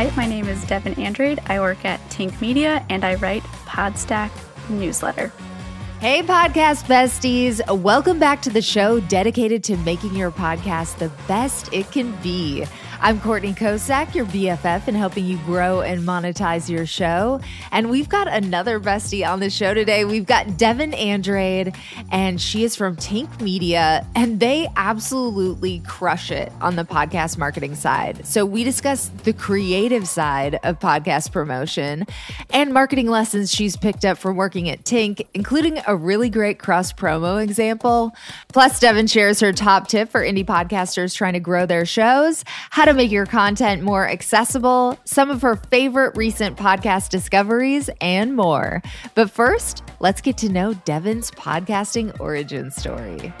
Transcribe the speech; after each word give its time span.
Hi, 0.00 0.10
my 0.16 0.24
name 0.24 0.48
is 0.48 0.64
Devin 0.64 0.94
Andrade. 0.94 1.40
I 1.44 1.60
work 1.60 1.84
at 1.84 2.00
Tink 2.08 2.40
Media 2.40 2.82
and 2.88 3.04
I 3.04 3.16
write 3.16 3.42
Podstack 3.66 4.30
newsletter. 4.70 5.30
Hey, 6.00 6.22
podcast 6.22 6.84
besties. 6.84 7.60
Welcome 7.82 8.18
back 8.18 8.40
to 8.40 8.48
the 8.48 8.62
show 8.62 9.00
dedicated 9.00 9.62
to 9.64 9.76
making 9.76 10.16
your 10.16 10.30
podcast 10.30 10.96
the 10.96 11.10
best 11.28 11.70
it 11.74 11.92
can 11.92 12.12
be. 12.22 12.64
I'm 13.02 13.18
Courtney 13.18 13.54
Kocak, 13.54 14.14
your 14.14 14.26
BFF, 14.26 14.86
and 14.86 14.94
helping 14.94 15.24
you 15.24 15.38
grow 15.46 15.80
and 15.80 16.02
monetize 16.02 16.68
your 16.68 16.84
show. 16.84 17.40
And 17.72 17.88
we've 17.88 18.10
got 18.10 18.28
another 18.28 18.78
bestie 18.78 19.26
on 19.26 19.40
the 19.40 19.48
show 19.48 19.72
today. 19.72 20.04
We've 20.04 20.26
got 20.26 20.58
Devin 20.58 20.92
Andrade, 20.92 21.74
and 22.12 22.38
she 22.38 22.62
is 22.62 22.76
from 22.76 22.96
Tink 22.96 23.40
Media, 23.40 24.06
and 24.14 24.38
they 24.38 24.68
absolutely 24.76 25.78
crush 25.86 26.30
it 26.30 26.52
on 26.60 26.76
the 26.76 26.84
podcast 26.84 27.38
marketing 27.38 27.74
side. 27.74 28.26
So 28.26 28.44
we 28.44 28.64
discuss 28.64 29.08
the 29.24 29.32
creative 29.32 30.06
side 30.06 30.60
of 30.62 30.78
podcast 30.78 31.32
promotion 31.32 32.06
and 32.50 32.74
marketing 32.74 33.06
lessons 33.06 33.50
she's 33.50 33.78
picked 33.78 34.04
up 34.04 34.18
from 34.18 34.36
working 34.36 34.68
at 34.68 34.84
Tink, 34.84 35.26
including 35.32 35.80
a 35.86 35.96
really 35.96 36.28
great 36.28 36.58
cross 36.58 36.92
promo 36.92 37.42
example. 37.42 38.12
Plus, 38.48 38.78
Devin 38.78 39.06
shares 39.06 39.40
her 39.40 39.54
top 39.54 39.88
tip 39.88 40.10
for 40.10 40.20
indie 40.20 40.44
podcasters 40.44 41.16
trying 41.16 41.32
to 41.32 41.40
grow 41.40 41.64
their 41.64 41.86
shows, 41.86 42.44
how 42.68 42.84
to 42.84 42.89
to 42.90 42.96
make 42.96 43.12
your 43.12 43.26
content 43.26 43.82
more 43.82 44.08
accessible, 44.08 44.98
some 45.04 45.30
of 45.30 45.42
her 45.42 45.54
favorite 45.54 46.16
recent 46.16 46.56
podcast 46.56 47.08
discoveries, 47.08 47.88
and 48.00 48.34
more. 48.34 48.82
But 49.14 49.30
first, 49.30 49.84
let's 50.00 50.20
get 50.20 50.36
to 50.38 50.48
know 50.48 50.74
Devin's 50.74 51.30
podcasting 51.30 52.18
origin 52.18 52.72
story. 52.72 53.32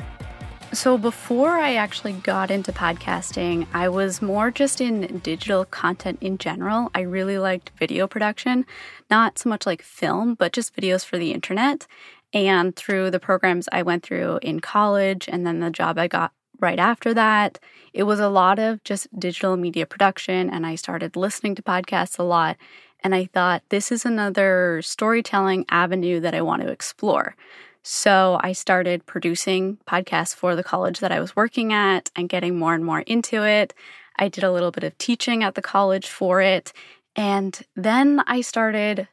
So, 0.72 0.96
before 0.96 1.50
I 1.50 1.74
actually 1.74 2.12
got 2.12 2.52
into 2.52 2.70
podcasting, 2.70 3.66
I 3.74 3.88
was 3.88 4.22
more 4.22 4.52
just 4.52 4.80
in 4.80 5.18
digital 5.18 5.64
content 5.64 6.18
in 6.20 6.38
general. 6.38 6.88
I 6.94 7.00
really 7.00 7.38
liked 7.38 7.72
video 7.76 8.06
production, 8.06 8.64
not 9.10 9.36
so 9.36 9.48
much 9.48 9.66
like 9.66 9.82
film, 9.82 10.34
but 10.34 10.52
just 10.52 10.76
videos 10.76 11.04
for 11.04 11.18
the 11.18 11.32
internet. 11.32 11.88
And 12.32 12.76
through 12.76 13.10
the 13.10 13.18
programs 13.18 13.68
I 13.72 13.82
went 13.82 14.04
through 14.04 14.38
in 14.42 14.60
college 14.60 15.28
and 15.28 15.44
then 15.44 15.58
the 15.58 15.70
job 15.70 15.98
I 15.98 16.06
got 16.06 16.32
right 16.60 16.78
after 16.78 17.14
that, 17.14 17.58
it 17.92 18.04
was 18.04 18.20
a 18.20 18.28
lot 18.28 18.58
of 18.58 18.82
just 18.84 19.08
digital 19.18 19.56
media 19.56 19.86
production. 19.86 20.50
And 20.50 20.66
I 20.66 20.74
started 20.74 21.16
listening 21.16 21.54
to 21.56 21.62
podcasts 21.62 22.18
a 22.18 22.22
lot. 22.22 22.56
And 23.02 23.14
I 23.14 23.26
thought, 23.26 23.62
this 23.70 23.90
is 23.90 24.04
another 24.04 24.80
storytelling 24.82 25.64
avenue 25.70 26.20
that 26.20 26.34
I 26.34 26.42
want 26.42 26.62
to 26.62 26.68
explore. 26.68 27.34
So 27.82 28.38
I 28.42 28.52
started 28.52 29.06
producing 29.06 29.78
podcasts 29.86 30.34
for 30.34 30.54
the 30.54 30.62
college 30.62 31.00
that 31.00 31.12
I 31.12 31.20
was 31.20 31.34
working 31.34 31.72
at 31.72 32.10
and 32.14 32.28
getting 32.28 32.58
more 32.58 32.74
and 32.74 32.84
more 32.84 33.00
into 33.00 33.42
it. 33.44 33.72
I 34.18 34.28
did 34.28 34.44
a 34.44 34.52
little 34.52 34.70
bit 34.70 34.84
of 34.84 34.98
teaching 34.98 35.42
at 35.42 35.54
the 35.54 35.62
college 35.62 36.08
for 36.08 36.42
it. 36.42 36.74
And 37.16 37.58
then 37.74 38.22
I 38.26 38.42
started 38.42 39.08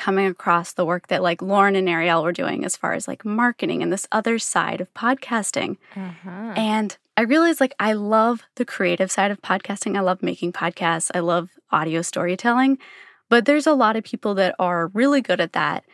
coming 0.00 0.26
across 0.26 0.72
the 0.72 0.86
work 0.86 1.08
that 1.08 1.22
like 1.22 1.42
Lauren 1.42 1.76
and 1.76 1.86
Ariel 1.86 2.22
were 2.22 2.32
doing 2.32 2.64
as 2.64 2.74
far 2.74 2.94
as 2.94 3.06
like 3.06 3.22
marketing 3.22 3.82
and 3.82 3.92
this 3.92 4.08
other 4.10 4.38
side 4.38 4.80
of 4.80 4.92
podcasting. 4.94 5.76
Uh-huh. 5.94 6.54
And 6.56 6.96
I 7.18 7.22
realized 7.22 7.60
like 7.60 7.74
I 7.78 7.92
love 7.92 8.42
the 8.54 8.64
creative 8.64 9.10
side 9.10 9.30
of 9.30 9.42
podcasting. 9.42 9.98
I 9.98 10.00
love 10.00 10.22
making 10.22 10.54
podcasts. 10.54 11.10
I 11.14 11.20
love 11.20 11.50
audio 11.70 12.00
storytelling. 12.00 12.78
But 13.28 13.44
there's 13.44 13.66
a 13.66 13.74
lot 13.74 13.94
of 13.94 14.02
people 14.02 14.34
that 14.36 14.54
are 14.58 14.88
really 14.88 15.20
good 15.20 15.38
at 15.38 15.52
that. 15.52 15.84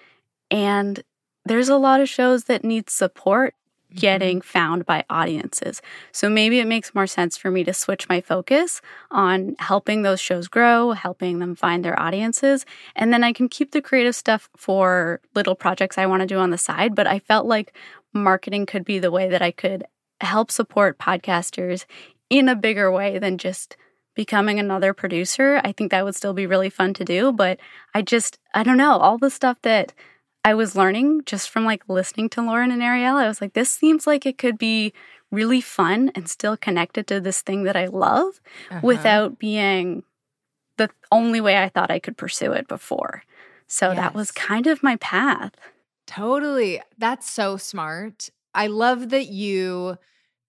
And 0.53 1.03
there's 1.45 1.69
a 1.69 1.77
lot 1.77 2.01
of 2.01 2.09
shows 2.09 2.45
that 2.45 2.65
need 2.65 2.89
support. 2.89 3.55
Getting 3.95 4.39
mm-hmm. 4.39 4.47
found 4.47 4.87
by 4.87 5.05
audiences. 5.09 5.81
So 6.13 6.29
maybe 6.29 6.59
it 6.59 6.67
makes 6.67 6.95
more 6.95 7.07
sense 7.07 7.37
for 7.37 7.51
me 7.51 7.65
to 7.65 7.73
switch 7.73 8.09
my 8.09 8.21
focus 8.21 8.81
on 9.11 9.57
helping 9.59 10.03
those 10.03 10.21
shows 10.21 10.49
grow, 10.49 10.93
helping 10.93 11.39
them 11.39 11.55
find 11.55 11.85
their 11.85 11.99
audiences, 11.99 12.67
and 12.95 13.13
then 13.13 13.25
I 13.25 13.33
can 13.33 13.49
keep 13.49 13.73
the 13.73 13.83
creative 13.83 14.15
stuff 14.15 14.49
for 14.57 15.21
little 15.35 15.55
projects 15.55 15.99
I 15.99 16.07
want 16.07 16.21
to 16.21 16.27
do 16.27 16.39
on 16.39 16.51
the 16.51 16.59
side. 16.59 16.95
But 16.95 17.07
I 17.07 17.19
felt 17.19 17.47
like 17.47 17.75
marketing 18.13 18.67
could 18.67 18.85
be 18.85 18.99
the 18.99 19.11
way 19.11 19.29
that 19.29 19.43
I 19.43 19.51
could 19.51 19.85
help 20.21 20.51
support 20.51 20.99
podcasters 20.99 21.85
in 22.31 22.49
a 22.49 22.57
bigger 22.57 22.91
way 22.91 23.19
than 23.19 23.39
just 23.39 23.77
becoming 24.15 24.59
another 24.59 24.95
producer. 24.95 25.61
I 25.63 25.73
think 25.73 25.91
that 25.91 26.05
would 26.05 26.17
still 26.17 26.33
be 26.33 26.47
really 26.47 26.71
fun 26.71 26.95
to 26.95 27.05
do, 27.05 27.33
but 27.33 27.59
I 27.95 28.03
just, 28.03 28.39
I 28.55 28.63
don't 28.63 28.79
know, 28.79 28.99
all 28.99 29.19
the 29.19 29.31
stuff 29.31 29.59
that 29.63 29.93
I 30.47 30.55
was 30.55 30.77
learning 30.77 31.23
just 31.27 31.51
from 31.51 31.65
like 31.65 31.83
listening 31.89 32.29
to 32.31 32.41
Lauren 32.41 32.71
and 32.71 32.81
Ariel. 32.81 33.17
I 33.17 33.27
was 33.27 33.41
like, 33.41 33.55
this 33.55 33.69
seems 33.69 34.07
like 34.07 34.25
it 34.25 34.39
could 34.39 34.57
be 34.57 34.93
really 35.33 35.61
fun 35.61 36.13
and 36.15 36.31
still 36.31 36.57
connected 36.57 37.09
to 37.09 37.21
this 37.21 37.43
thing 37.43 37.65
that 37.65 37.75
I 37.75 37.87
love 37.87 38.41
uh-huh. 38.71 38.79
without 38.81 39.41
being 39.41 40.05
the 40.77 40.89
only 41.11 41.41
way 41.41 41.61
I 41.61 41.69
thought 41.69 41.91
I 41.91 41.99
could 41.99 42.17
pursue 42.17 42.53
it 42.53 42.69
before. 42.69 43.25
So 43.67 43.89
yes. 43.89 43.97
that 43.97 44.15
was 44.15 44.31
kind 44.31 44.69
of 44.69 44.85
my 44.85 44.95
path. 44.97 45.51
Totally. 46.07 46.81
That's 46.97 47.29
so 47.29 47.57
smart. 47.57 48.31
I 48.55 48.69
love 48.69 49.09
that 49.09 49.27
you 49.27 49.99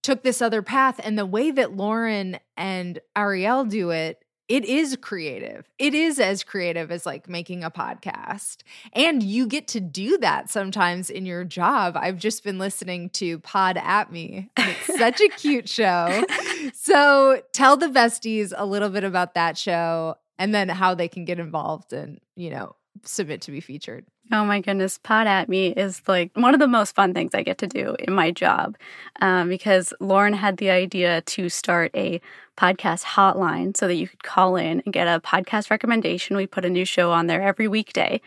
took 0.04 0.22
this 0.22 0.40
other 0.40 0.62
path 0.62 1.00
and 1.02 1.18
the 1.18 1.26
way 1.26 1.50
that 1.50 1.76
Lauren 1.76 2.38
and 2.56 3.00
Ariel 3.16 3.64
do 3.64 3.90
it 3.90 4.22
it 4.48 4.64
is 4.64 4.96
creative. 5.00 5.68
It 5.78 5.94
is 5.94 6.18
as 6.18 6.42
creative 6.42 6.90
as 6.90 7.04
like 7.04 7.28
making 7.28 7.62
a 7.62 7.70
podcast. 7.70 8.58
And 8.94 9.22
you 9.22 9.46
get 9.46 9.68
to 9.68 9.80
do 9.80 10.16
that 10.18 10.50
sometimes 10.50 11.10
in 11.10 11.26
your 11.26 11.44
job. 11.44 11.96
I've 11.96 12.18
just 12.18 12.44
been 12.44 12.58
listening 12.58 13.10
to 13.10 13.38
Pod 13.40 13.76
at 13.76 14.10
Me. 14.10 14.50
It's 14.56 14.98
such 14.98 15.20
a 15.20 15.28
cute 15.28 15.68
show. 15.68 16.24
So 16.74 17.40
tell 17.52 17.76
the 17.76 17.86
besties 17.86 18.52
a 18.56 18.66
little 18.66 18.88
bit 18.88 19.04
about 19.04 19.34
that 19.34 19.56
show 19.56 20.16
and 20.38 20.54
then 20.54 20.68
how 20.68 20.94
they 20.94 21.08
can 21.08 21.24
get 21.24 21.38
involved 21.38 21.92
and, 21.92 22.20
you 22.34 22.50
know, 22.50 22.74
submit 23.04 23.42
to 23.42 23.52
be 23.52 23.60
featured. 23.60 24.06
Oh 24.30 24.44
my 24.44 24.60
goodness, 24.60 24.98
Pod 24.98 25.26
at 25.26 25.48
Me 25.48 25.68
is 25.68 26.02
like 26.06 26.30
one 26.34 26.52
of 26.52 26.60
the 26.60 26.68
most 26.68 26.94
fun 26.94 27.14
things 27.14 27.34
I 27.34 27.42
get 27.42 27.56
to 27.58 27.66
do 27.66 27.96
in 27.98 28.12
my 28.12 28.30
job 28.30 28.76
um, 29.22 29.48
because 29.48 29.94
Lauren 30.00 30.34
had 30.34 30.58
the 30.58 30.68
idea 30.68 31.22
to 31.22 31.48
start 31.48 31.90
a 31.94 32.20
podcast 32.54 33.04
hotline 33.04 33.74
so 33.74 33.86
that 33.86 33.94
you 33.94 34.06
could 34.06 34.22
call 34.22 34.56
in 34.56 34.82
and 34.84 34.92
get 34.92 35.08
a 35.08 35.20
podcast 35.20 35.70
recommendation. 35.70 36.36
We 36.36 36.46
put 36.46 36.66
a 36.66 36.70
new 36.70 36.84
show 36.84 37.10
on 37.10 37.26
there 37.26 37.40
every 37.40 37.68
weekday. 37.68 38.20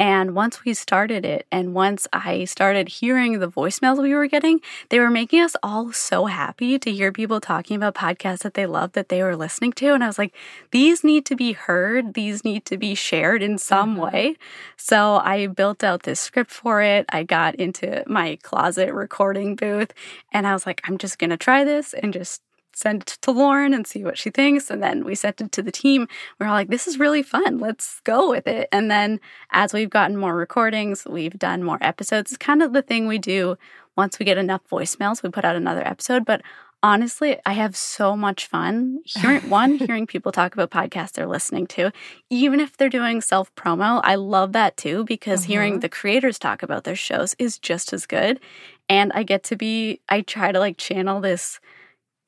And 0.00 0.34
once 0.34 0.64
we 0.64 0.72
started 0.72 1.26
it, 1.26 1.46
and 1.52 1.74
once 1.74 2.08
I 2.10 2.46
started 2.46 2.88
hearing 2.88 3.38
the 3.38 3.50
voicemails 3.50 4.00
we 4.00 4.14
were 4.14 4.28
getting, 4.28 4.62
they 4.88 4.98
were 4.98 5.10
making 5.10 5.42
us 5.42 5.56
all 5.62 5.92
so 5.92 6.24
happy 6.24 6.78
to 6.78 6.90
hear 6.90 7.12
people 7.12 7.38
talking 7.38 7.76
about 7.76 7.96
podcasts 7.96 8.38
that 8.38 8.54
they 8.54 8.64
loved 8.64 8.94
that 8.94 9.10
they 9.10 9.22
were 9.22 9.36
listening 9.36 9.72
to. 9.72 9.92
And 9.92 10.02
I 10.02 10.06
was 10.06 10.16
like, 10.16 10.34
these 10.70 11.04
need 11.04 11.26
to 11.26 11.36
be 11.36 11.52
heard, 11.52 12.14
these 12.14 12.46
need 12.46 12.64
to 12.64 12.78
be 12.78 12.94
shared 12.94 13.42
in 13.42 13.58
some 13.58 13.90
mm-hmm. 13.90 14.00
way. 14.00 14.36
So 14.78 15.16
I 15.16 15.46
built 15.48 15.84
out 15.84 16.04
this 16.04 16.18
script 16.18 16.50
for 16.50 16.80
it. 16.80 17.04
I 17.10 17.22
got 17.22 17.56
into 17.56 18.02
my 18.06 18.38
closet 18.42 18.94
recording 18.94 19.54
booth, 19.54 19.92
and 20.32 20.46
I 20.46 20.54
was 20.54 20.64
like, 20.64 20.80
I'm 20.84 20.96
just 20.96 21.18
going 21.18 21.28
to 21.28 21.36
try 21.36 21.62
this 21.62 21.92
and 21.92 22.14
just 22.14 22.40
send 22.80 23.02
it 23.02 23.18
to 23.22 23.30
Lauren 23.30 23.74
and 23.74 23.86
see 23.86 24.04
what 24.04 24.18
she 24.18 24.30
thinks. 24.30 24.70
And 24.70 24.82
then 24.82 25.04
we 25.04 25.14
sent 25.14 25.40
it 25.40 25.52
to 25.52 25.62
the 25.62 25.70
team. 25.72 26.08
We 26.38 26.46
are 26.46 26.48
all 26.48 26.54
like, 26.54 26.68
this 26.68 26.86
is 26.86 26.98
really 26.98 27.22
fun. 27.22 27.58
Let's 27.58 28.00
go 28.00 28.30
with 28.30 28.46
it. 28.46 28.68
And 28.72 28.90
then 28.90 29.20
as 29.52 29.72
we've 29.72 29.90
gotten 29.90 30.16
more 30.16 30.34
recordings, 30.34 31.04
we've 31.08 31.38
done 31.38 31.62
more 31.62 31.78
episodes. 31.80 32.32
It's 32.32 32.38
kind 32.38 32.62
of 32.62 32.72
the 32.72 32.82
thing 32.82 33.06
we 33.06 33.18
do 33.18 33.56
once 33.96 34.18
we 34.18 34.24
get 34.24 34.38
enough 34.38 34.62
voicemails, 34.70 35.22
we 35.22 35.30
put 35.30 35.44
out 35.44 35.56
another 35.56 35.86
episode. 35.86 36.24
But 36.24 36.42
honestly, 36.82 37.38
I 37.44 37.52
have 37.52 37.76
so 37.76 38.16
much 38.16 38.46
fun 38.46 39.00
hearing 39.04 39.48
one, 39.50 39.74
hearing 39.76 40.06
people 40.06 40.32
talk 40.32 40.54
about 40.54 40.70
podcasts 40.70 41.12
they're 41.12 41.26
listening 41.26 41.66
to, 41.68 41.92
even 42.30 42.60
if 42.60 42.76
they're 42.76 42.88
doing 42.88 43.20
self 43.20 43.54
promo. 43.54 44.00
I 44.02 44.14
love 44.14 44.52
that 44.52 44.76
too 44.76 45.04
because 45.04 45.40
uh-huh. 45.40 45.48
hearing 45.48 45.80
the 45.80 45.88
creators 45.88 46.38
talk 46.38 46.62
about 46.62 46.84
their 46.84 46.96
shows 46.96 47.34
is 47.38 47.58
just 47.58 47.92
as 47.92 48.06
good. 48.06 48.40
And 48.88 49.12
I 49.12 49.22
get 49.22 49.42
to 49.44 49.56
be, 49.56 50.00
I 50.08 50.22
try 50.22 50.52
to 50.52 50.58
like 50.58 50.76
channel 50.76 51.20
this 51.20 51.60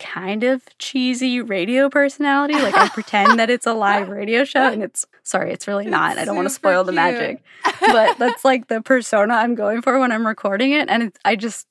kind 0.03 0.43
of 0.43 0.63
cheesy 0.79 1.41
radio 1.41 1.88
personality. 1.88 2.55
Like 2.55 2.75
I 2.75 2.88
pretend 2.88 3.38
that 3.38 3.49
it's 3.49 3.67
a 3.67 3.73
live 3.73 4.09
radio 4.09 4.44
show 4.44 4.69
and 4.71 4.82
it's 4.82 5.06
sorry, 5.23 5.53
it's 5.53 5.69
really 5.69 5.87
not. 5.87 6.12
It's 6.12 6.21
I 6.21 6.25
don't 6.25 6.37
want 6.37 6.49
to 6.49 6.55
spoil 6.55 6.85
the 6.85 6.93
magic. 6.93 7.43
But 7.81 8.19
that's 8.19 8.44
like 8.44 8.69
the 8.69 8.82
persona 8.82 9.35
I'm 9.35 9.55
going 9.55 9.81
for 9.81 9.99
when 9.99 10.12
I'm 10.12 10.26
recording 10.26 10.73
it 10.73 10.91
and 10.91 11.12
I 11.25 11.37
just 11.37 11.67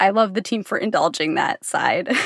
I 0.00 0.10
love 0.10 0.34
the 0.34 0.42
team 0.42 0.64
for 0.64 0.78
indulging 0.78 1.34
that 1.34 1.64
side. 1.64 2.08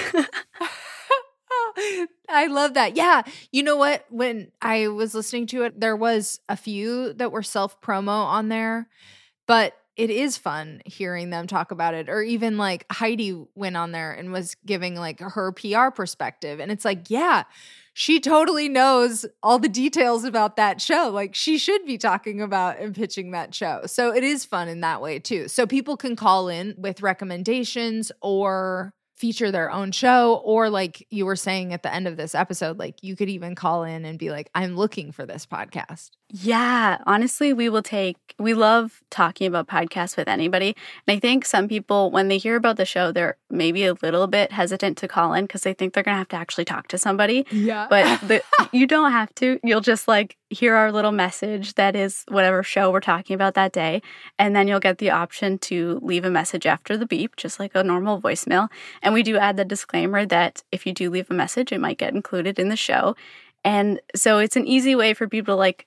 I 2.29 2.47
love 2.49 2.75
that. 2.75 2.97
Yeah. 2.97 3.23
You 3.51 3.63
know 3.63 3.77
what? 3.77 4.05
When 4.11 4.53
I 4.61 4.89
was 4.89 5.15
listening 5.15 5.47
to 5.49 5.65
it, 5.65 5.81
there 5.81 5.97
was 5.97 6.41
a 6.49 6.57
few 6.57 7.13
that 7.15 7.33
were 7.33 7.43
self 7.43 7.81
promo 7.81 8.25
on 8.25 8.49
there, 8.49 8.89
but 9.47 9.75
it 9.97 10.11
is 10.11 10.39
fun 10.39 10.81
hearing 10.87 11.31
them 11.31 11.47
talk 11.47 11.71
about 11.71 11.95
it 11.95 12.09
or 12.09 12.23
even 12.23 12.57
like 12.57 12.87
Heidi 12.91 13.45
went 13.55 13.77
on 13.77 13.93
there 13.93 14.13
and 14.13 14.33
was 14.33 14.55
giving 14.65 14.95
like 14.95 15.21
her 15.21 15.53
PR 15.53 15.91
perspective 15.91 16.61
and 16.61 16.73
it's 16.73 16.85
like 16.85 17.11
yeah 17.11 17.45
she 17.95 18.21
totally 18.21 18.69
knows 18.71 19.27
all 19.43 19.59
the 19.59 19.69
details 19.69 20.25
about 20.25 20.57
that 20.57 20.81
show 20.81 21.11
like 21.13 21.35
she 21.35 21.59
should 21.59 21.85
be 21.85 21.99
talking 21.99 22.41
about 22.41 22.79
and 22.79 22.95
pitching 22.95 23.33
that 23.33 23.55
show 23.55 23.83
so 23.87 24.15
it 24.15 24.25
is 24.25 24.45
fun 24.45 24.69
in 24.69 24.81
that 24.81 25.03
way 25.03 25.19
too 25.19 25.47
so 25.49 25.67
people 25.67 25.97
can 25.97 26.17
call 26.17 26.49
in 26.49 26.75
with 26.79 27.03
recommendations 27.03 28.11
or 28.23 28.95
feature 29.23 29.53
their 29.53 29.71
own 29.71 29.93
show 29.93 30.43
or 30.45 30.69
like 30.69 31.07
you 31.11 31.25
were 31.25 31.37
saying 31.37 31.73
at 31.73 31.85
the 31.85 31.95
end 31.95 32.09
of 32.09 32.17
this 32.17 32.35
episode 32.35 32.77
like 32.77 32.97
you 33.03 33.15
could 33.15 33.29
even 33.29 33.55
call 33.55 33.85
in 33.85 34.05
and 34.05 34.19
be 34.19 34.31
like 34.31 34.51
I'm 34.53 34.75
looking 34.75 35.13
for 35.13 35.25
this 35.25 35.47
podcast. 35.47 36.11
Yeah, 36.35 36.97
honestly, 37.07 37.53
we 37.53 37.69
will 37.69 37.83
take 37.83 38.17
we 38.39 38.55
love 38.55 39.03
talking 39.11 39.47
about 39.47 39.69
podcasts 39.69 40.17
with 40.17 40.29
anybody. 40.29 40.75
And 41.07 41.15
I 41.17 41.21
think 41.21 41.45
some 41.45 41.69
people 41.69 42.11
when 42.11 42.29
they 42.29 42.39
hear 42.39 42.57
about 42.57 42.79
the 42.79 42.87
show 42.87 43.13
they're 43.13 43.37
maybe 43.51 43.85
a 43.85 43.93
little 43.93 44.27
bit 44.27 44.51
hesitant 44.51 44.97
to 44.99 45.09
call 45.09 45.35
in 45.35 45.47
cuz 45.47 45.61
they 45.61 45.75
think 45.75 45.93
they're 45.93 46.03
going 46.03 46.15
to 46.15 46.19
have 46.19 46.29
to 46.29 46.37
actually 46.37 46.65
talk 46.65 46.89
to 46.89 46.97
somebody. 46.97 47.47
Yeah. 47.51 47.87
But 47.91 48.21
the, 48.27 48.43
you 48.73 48.87
don't 48.87 49.13
have 49.13 49.35
to. 49.37 49.61
You'll 49.63 49.83
just 49.83 50.09
like 50.09 50.39
hear 50.49 50.75
our 50.75 50.91
little 50.91 51.13
message 51.13 51.75
that 51.75 51.95
is 51.95 52.25
whatever 52.29 52.63
show 52.63 52.91
we're 52.91 53.01
talking 53.01 53.35
about 53.35 53.53
that 53.55 53.73
day 53.73 54.01
and 54.39 54.57
then 54.57 54.67
you'll 54.69 54.81
get 54.81 54.99
the 54.99 55.11
option 55.11 55.59
to 55.59 56.01
leave 56.03 56.25
a 56.25 56.31
message 56.31 56.65
after 56.65 56.97
the 56.97 57.07
beep 57.07 57.37
just 57.37 57.61
like 57.61 57.73
a 57.75 57.85
normal 57.85 58.19
voicemail. 58.23 58.71
And 59.03 59.13
we 59.13 59.23
do 59.23 59.37
add 59.37 59.59
the 59.59 59.67
disclaimer 59.67 60.25
that 60.25 60.63
if 60.73 60.87
you 60.87 60.95
do 60.95 61.11
leave 61.11 61.31
a 61.31 61.35
message, 61.35 61.73
it 61.73 61.81
might 61.81 61.99
get 61.99 62.15
included 62.15 62.59
in 62.59 62.71
the 62.71 62.77
show. 62.77 63.17
And 63.65 64.01
so 64.17 64.39
it's 64.39 64.57
an 64.57 64.67
easy 64.67 64.95
way 64.95 65.15
for 65.15 65.29
people 65.29 65.55
to 65.55 65.59
like 65.59 65.87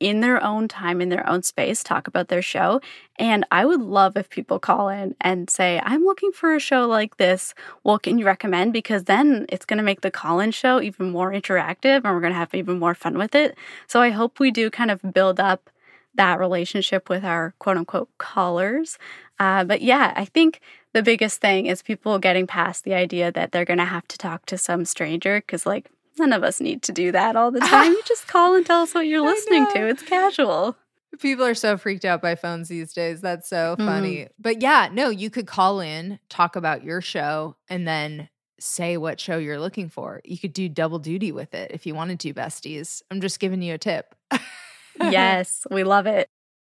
in 0.00 0.20
their 0.20 0.42
own 0.42 0.66
time, 0.66 1.00
in 1.00 1.10
their 1.10 1.28
own 1.28 1.42
space, 1.42 1.84
talk 1.84 2.08
about 2.08 2.28
their 2.28 2.42
show. 2.42 2.80
And 3.16 3.46
I 3.50 3.66
would 3.66 3.82
love 3.82 4.16
if 4.16 4.30
people 4.30 4.58
call 4.58 4.88
in 4.88 5.14
and 5.20 5.48
say, 5.50 5.80
I'm 5.84 6.04
looking 6.04 6.32
for 6.32 6.54
a 6.54 6.58
show 6.60 6.86
like 6.86 7.18
this. 7.18 7.54
What 7.82 8.02
can 8.02 8.18
you 8.18 8.24
recommend? 8.24 8.72
Because 8.72 9.04
then 9.04 9.46
it's 9.50 9.66
going 9.66 9.76
to 9.76 9.84
make 9.84 10.00
the 10.00 10.10
call 10.10 10.40
in 10.40 10.50
show 10.50 10.80
even 10.80 11.10
more 11.10 11.30
interactive 11.30 12.02
and 12.02 12.14
we're 12.14 12.20
going 12.20 12.32
to 12.32 12.38
have 12.38 12.54
even 12.54 12.78
more 12.78 12.94
fun 12.94 13.18
with 13.18 13.34
it. 13.34 13.56
So 13.86 14.00
I 14.00 14.10
hope 14.10 14.40
we 14.40 14.50
do 14.50 14.70
kind 14.70 14.90
of 14.90 15.12
build 15.12 15.38
up 15.38 15.70
that 16.14 16.40
relationship 16.40 17.08
with 17.08 17.24
our 17.24 17.54
quote 17.58 17.76
unquote 17.76 18.08
callers. 18.18 18.98
Uh, 19.38 19.64
but 19.64 19.82
yeah, 19.82 20.12
I 20.16 20.24
think 20.24 20.60
the 20.92 21.02
biggest 21.02 21.40
thing 21.40 21.66
is 21.66 21.82
people 21.82 22.18
getting 22.18 22.46
past 22.46 22.84
the 22.84 22.94
idea 22.94 23.30
that 23.30 23.52
they're 23.52 23.64
going 23.64 23.78
to 23.78 23.84
have 23.84 24.08
to 24.08 24.18
talk 24.18 24.44
to 24.46 24.58
some 24.58 24.84
stranger 24.84 25.40
because, 25.40 25.64
like, 25.64 25.88
none 26.20 26.32
of 26.32 26.44
us 26.44 26.60
need 26.60 26.82
to 26.84 26.92
do 26.92 27.12
that 27.12 27.36
all 27.36 27.50
the 27.50 27.60
time. 27.60 27.92
you 27.92 28.02
just 28.06 28.28
call 28.28 28.54
and 28.54 28.64
tell 28.64 28.82
us 28.82 28.94
what 28.94 29.06
you're 29.06 29.24
listening 29.24 29.66
to. 29.72 29.88
It's 29.88 30.02
casual. 30.02 30.76
People 31.18 31.44
are 31.44 31.54
so 31.54 31.76
freaked 31.76 32.04
out 32.04 32.22
by 32.22 32.36
phones 32.36 32.68
these 32.68 32.92
days. 32.92 33.20
That's 33.20 33.48
so 33.48 33.74
funny. 33.76 34.16
Mm-hmm. 34.16 34.32
But 34.38 34.62
yeah, 34.62 34.88
no, 34.92 35.10
you 35.10 35.28
could 35.28 35.46
call 35.46 35.80
in, 35.80 36.20
talk 36.28 36.54
about 36.54 36.84
your 36.84 37.00
show, 37.00 37.56
and 37.68 37.86
then 37.86 38.28
say 38.60 38.96
what 38.96 39.18
show 39.18 39.38
you're 39.38 39.58
looking 39.58 39.88
for. 39.88 40.20
You 40.24 40.38
could 40.38 40.52
do 40.52 40.68
double 40.68 40.98
duty 40.98 41.32
with 41.32 41.52
it 41.54 41.72
if 41.72 41.86
you 41.86 41.94
wanted 41.94 42.20
to, 42.20 42.34
besties. 42.34 43.02
I'm 43.10 43.20
just 43.20 43.40
giving 43.40 43.60
you 43.60 43.74
a 43.74 43.78
tip. 43.78 44.14
yes, 45.00 45.66
we 45.70 45.82
love 45.82 46.06
it. 46.06 46.28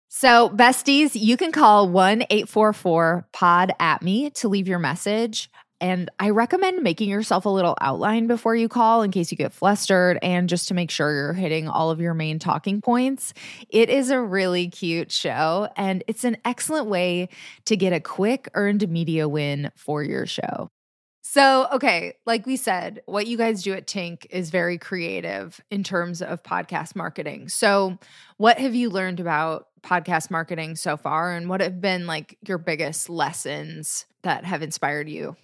So, 0.08 0.48
besties, 0.48 1.10
you 1.14 1.36
can 1.36 1.52
call 1.52 1.88
1 1.88 2.22
844 2.30 3.28
pod 3.32 3.72
at 3.78 4.02
me 4.02 4.30
to 4.30 4.48
leave 4.48 4.68
your 4.68 4.78
message. 4.78 5.50
And 5.80 6.10
I 6.18 6.30
recommend 6.30 6.82
making 6.82 7.08
yourself 7.08 7.44
a 7.44 7.50
little 7.50 7.76
outline 7.80 8.26
before 8.26 8.56
you 8.56 8.68
call 8.68 9.02
in 9.02 9.10
case 9.10 9.30
you 9.30 9.36
get 9.36 9.52
flustered 9.52 10.18
and 10.22 10.48
just 10.48 10.68
to 10.68 10.74
make 10.74 10.90
sure 10.90 11.12
you're 11.12 11.32
hitting 11.32 11.68
all 11.68 11.90
of 11.90 12.00
your 12.00 12.14
main 12.14 12.38
talking 12.38 12.80
points. 12.80 13.32
It 13.68 13.88
is 13.88 14.10
a 14.10 14.20
really 14.20 14.68
cute 14.68 15.12
show 15.12 15.68
and 15.76 16.02
it's 16.08 16.24
an 16.24 16.36
excellent 16.44 16.86
way 16.86 17.28
to 17.66 17.76
get 17.76 17.92
a 17.92 18.00
quick 18.00 18.48
earned 18.54 18.88
media 18.88 19.28
win 19.28 19.70
for 19.76 20.02
your 20.02 20.26
show. 20.26 20.68
So, 21.30 21.68
okay, 21.74 22.14
like 22.24 22.46
we 22.46 22.56
said, 22.56 23.02
what 23.04 23.26
you 23.26 23.36
guys 23.36 23.62
do 23.62 23.74
at 23.74 23.86
Tink 23.86 24.24
is 24.30 24.48
very 24.48 24.78
creative 24.78 25.60
in 25.70 25.84
terms 25.84 26.22
of 26.22 26.42
podcast 26.42 26.96
marketing. 26.96 27.50
So, 27.50 27.98
what 28.38 28.58
have 28.58 28.74
you 28.74 28.88
learned 28.88 29.20
about 29.20 29.66
podcast 29.82 30.30
marketing 30.30 30.76
so 30.76 30.96
far 30.96 31.34
and 31.34 31.50
what 31.50 31.60
have 31.60 31.82
been 31.82 32.06
like 32.06 32.38
your 32.46 32.56
biggest 32.56 33.10
lessons 33.10 34.06
that 34.22 34.46
have 34.46 34.62
inspired 34.62 35.10
you? 35.10 35.36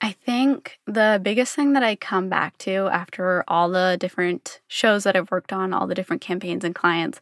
I 0.00 0.12
think 0.12 0.78
the 0.86 1.20
biggest 1.22 1.54
thing 1.54 1.72
that 1.72 1.82
I 1.82 1.96
come 1.96 2.28
back 2.28 2.58
to 2.58 2.88
after 2.92 3.44
all 3.48 3.70
the 3.70 3.96
different 3.98 4.60
shows 4.68 5.04
that 5.04 5.16
I've 5.16 5.30
worked 5.30 5.52
on, 5.52 5.72
all 5.72 5.86
the 5.86 5.94
different 5.94 6.22
campaigns 6.22 6.64
and 6.64 6.74
clients, 6.74 7.20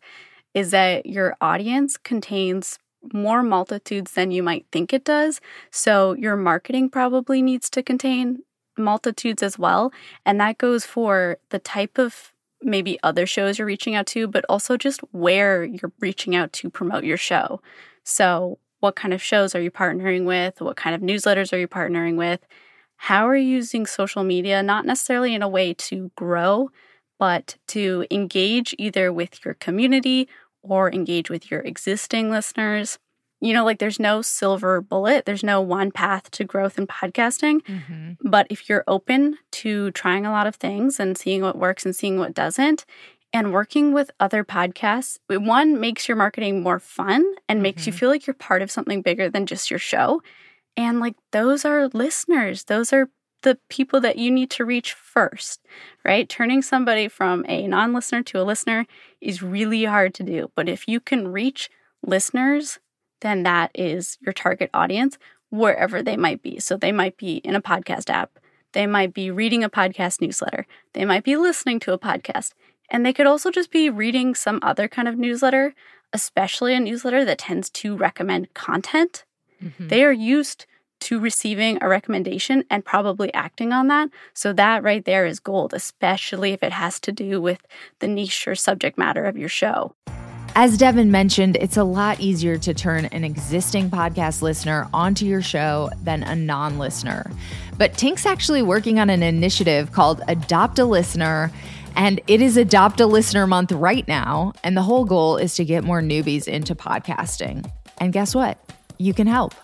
is 0.54 0.70
that 0.72 1.06
your 1.06 1.36
audience 1.40 1.96
contains 1.96 2.78
more 3.12 3.42
multitudes 3.42 4.12
than 4.12 4.30
you 4.30 4.42
might 4.42 4.66
think 4.72 4.92
it 4.92 5.04
does. 5.04 5.40
So 5.70 6.14
your 6.14 6.36
marketing 6.36 6.90
probably 6.90 7.42
needs 7.42 7.70
to 7.70 7.82
contain 7.82 8.40
multitudes 8.76 9.42
as 9.42 9.58
well. 9.58 9.92
And 10.26 10.40
that 10.40 10.58
goes 10.58 10.84
for 10.84 11.38
the 11.50 11.58
type 11.58 11.98
of 11.98 12.32
maybe 12.62 12.98
other 13.02 13.26
shows 13.26 13.58
you're 13.58 13.66
reaching 13.66 13.94
out 13.94 14.06
to, 14.06 14.26
but 14.26 14.44
also 14.48 14.76
just 14.76 15.00
where 15.12 15.64
you're 15.64 15.92
reaching 16.00 16.34
out 16.34 16.52
to 16.54 16.70
promote 16.70 17.04
your 17.04 17.18
show. 17.18 17.60
So, 18.04 18.58
what 18.84 18.96
kind 18.96 19.14
of 19.14 19.22
shows 19.22 19.54
are 19.54 19.62
you 19.62 19.70
partnering 19.70 20.26
with? 20.26 20.60
What 20.60 20.76
kind 20.76 20.94
of 20.94 21.00
newsletters 21.00 21.54
are 21.54 21.58
you 21.58 21.66
partnering 21.66 22.16
with? 22.16 22.46
How 22.96 23.26
are 23.26 23.34
you 23.34 23.48
using 23.48 23.86
social 23.86 24.22
media, 24.22 24.62
not 24.62 24.84
necessarily 24.84 25.34
in 25.34 25.40
a 25.40 25.48
way 25.48 25.72
to 25.74 26.10
grow, 26.16 26.68
but 27.18 27.56
to 27.68 28.04
engage 28.10 28.74
either 28.78 29.10
with 29.10 29.42
your 29.42 29.54
community 29.54 30.28
or 30.62 30.92
engage 30.92 31.30
with 31.30 31.50
your 31.50 31.60
existing 31.60 32.30
listeners. 32.30 32.98
You 33.40 33.54
know, 33.54 33.64
like 33.64 33.78
there's 33.78 34.00
no 34.00 34.20
silver 34.20 34.82
bullet, 34.82 35.24
there's 35.24 35.42
no 35.42 35.62
one 35.62 35.90
path 35.90 36.30
to 36.32 36.44
growth 36.44 36.78
in 36.78 36.86
podcasting. 36.86 37.62
Mm-hmm. 37.62 38.28
But 38.28 38.46
if 38.50 38.68
you're 38.68 38.84
open 38.86 39.38
to 39.52 39.92
trying 39.92 40.26
a 40.26 40.30
lot 40.30 40.46
of 40.46 40.56
things 40.56 41.00
and 41.00 41.16
seeing 41.16 41.40
what 41.40 41.58
works 41.58 41.86
and 41.86 41.96
seeing 41.96 42.18
what 42.18 42.34
doesn't, 42.34 42.84
and 43.34 43.52
working 43.52 43.92
with 43.92 44.12
other 44.20 44.44
podcasts, 44.44 45.18
one 45.28 45.80
makes 45.80 46.08
your 46.08 46.16
marketing 46.16 46.62
more 46.62 46.78
fun 46.78 47.26
and 47.48 47.62
makes 47.62 47.82
mm-hmm. 47.82 47.88
you 47.88 47.92
feel 47.92 48.08
like 48.08 48.26
you're 48.28 48.34
part 48.34 48.62
of 48.62 48.70
something 48.70 49.02
bigger 49.02 49.28
than 49.28 49.44
just 49.44 49.70
your 49.70 49.80
show. 49.80 50.22
And 50.76 51.00
like 51.00 51.16
those 51.32 51.64
are 51.64 51.88
listeners, 51.88 52.64
those 52.64 52.92
are 52.92 53.10
the 53.42 53.58
people 53.68 54.00
that 54.00 54.18
you 54.18 54.30
need 54.30 54.50
to 54.50 54.64
reach 54.64 54.92
first, 54.92 55.60
right? 56.04 56.28
Turning 56.28 56.62
somebody 56.62 57.08
from 57.08 57.44
a 57.48 57.66
non 57.66 57.92
listener 57.92 58.22
to 58.22 58.40
a 58.40 58.44
listener 58.44 58.86
is 59.20 59.42
really 59.42 59.84
hard 59.84 60.14
to 60.14 60.22
do. 60.22 60.50
But 60.54 60.68
if 60.68 60.86
you 60.86 61.00
can 61.00 61.28
reach 61.28 61.68
listeners, 62.06 62.78
then 63.20 63.42
that 63.42 63.72
is 63.74 64.16
your 64.20 64.32
target 64.32 64.70
audience 64.72 65.18
wherever 65.50 66.02
they 66.02 66.16
might 66.16 66.40
be. 66.40 66.60
So 66.60 66.76
they 66.76 66.92
might 66.92 67.16
be 67.16 67.38
in 67.38 67.56
a 67.56 67.62
podcast 67.62 68.10
app, 68.10 68.38
they 68.72 68.86
might 68.86 69.12
be 69.12 69.30
reading 69.30 69.64
a 69.64 69.70
podcast 69.70 70.20
newsletter, 70.20 70.66
they 70.92 71.04
might 71.04 71.24
be 71.24 71.36
listening 71.36 71.80
to 71.80 71.92
a 71.92 71.98
podcast, 71.98 72.52
and 72.90 73.04
they 73.04 73.12
could 73.12 73.26
also 73.26 73.50
just 73.50 73.70
be 73.70 73.90
reading 73.90 74.34
some 74.34 74.58
other 74.62 74.88
kind 74.88 75.08
of 75.08 75.18
newsletter, 75.18 75.74
especially 76.12 76.74
a 76.74 76.80
newsletter 76.80 77.24
that 77.24 77.38
tends 77.38 77.70
to 77.70 77.96
recommend 77.96 78.54
content. 78.54 79.24
Mm-hmm. 79.62 79.88
They 79.88 80.04
are 80.04 80.12
used 80.12 80.66
to 81.00 81.20
receiving 81.20 81.78
a 81.82 81.88
recommendation 81.88 82.64
and 82.70 82.84
probably 82.84 83.32
acting 83.34 83.72
on 83.72 83.88
that. 83.88 84.08
So, 84.32 84.52
that 84.54 84.82
right 84.82 85.04
there 85.04 85.26
is 85.26 85.40
gold, 85.40 85.74
especially 85.74 86.52
if 86.52 86.62
it 86.62 86.72
has 86.72 86.98
to 87.00 87.12
do 87.12 87.40
with 87.40 87.60
the 87.98 88.08
niche 88.08 88.48
or 88.48 88.54
subject 88.54 88.96
matter 88.96 89.24
of 89.24 89.36
your 89.36 89.48
show. 89.48 89.94
As 90.56 90.78
Devin 90.78 91.10
mentioned, 91.10 91.56
it's 91.60 91.76
a 91.76 91.82
lot 91.82 92.20
easier 92.20 92.56
to 92.58 92.72
turn 92.72 93.06
an 93.06 93.24
existing 93.24 93.90
podcast 93.90 94.40
listener 94.40 94.88
onto 94.94 95.26
your 95.26 95.42
show 95.42 95.90
than 96.04 96.22
a 96.22 96.36
non 96.36 96.78
listener. 96.78 97.28
But 97.76 97.94
Tink's 97.94 98.24
actually 98.24 98.62
working 98.62 99.00
on 99.00 99.10
an 99.10 99.24
initiative 99.24 99.90
called 99.90 100.22
Adopt 100.28 100.78
a 100.78 100.84
Listener. 100.84 101.50
And 101.96 102.20
it 102.26 102.40
is 102.40 102.56
Adopt 102.56 103.00
a 103.00 103.06
Listener 103.06 103.46
month 103.46 103.72
right 103.72 104.06
now. 104.08 104.52
And 104.62 104.76
the 104.76 104.82
whole 104.82 105.04
goal 105.04 105.36
is 105.36 105.54
to 105.56 105.64
get 105.64 105.84
more 105.84 106.00
newbies 106.00 106.48
into 106.48 106.74
podcasting. 106.74 107.70
And 107.98 108.12
guess 108.12 108.34
what? 108.34 108.58
You 108.98 109.14
can 109.14 109.26
help. 109.26 109.54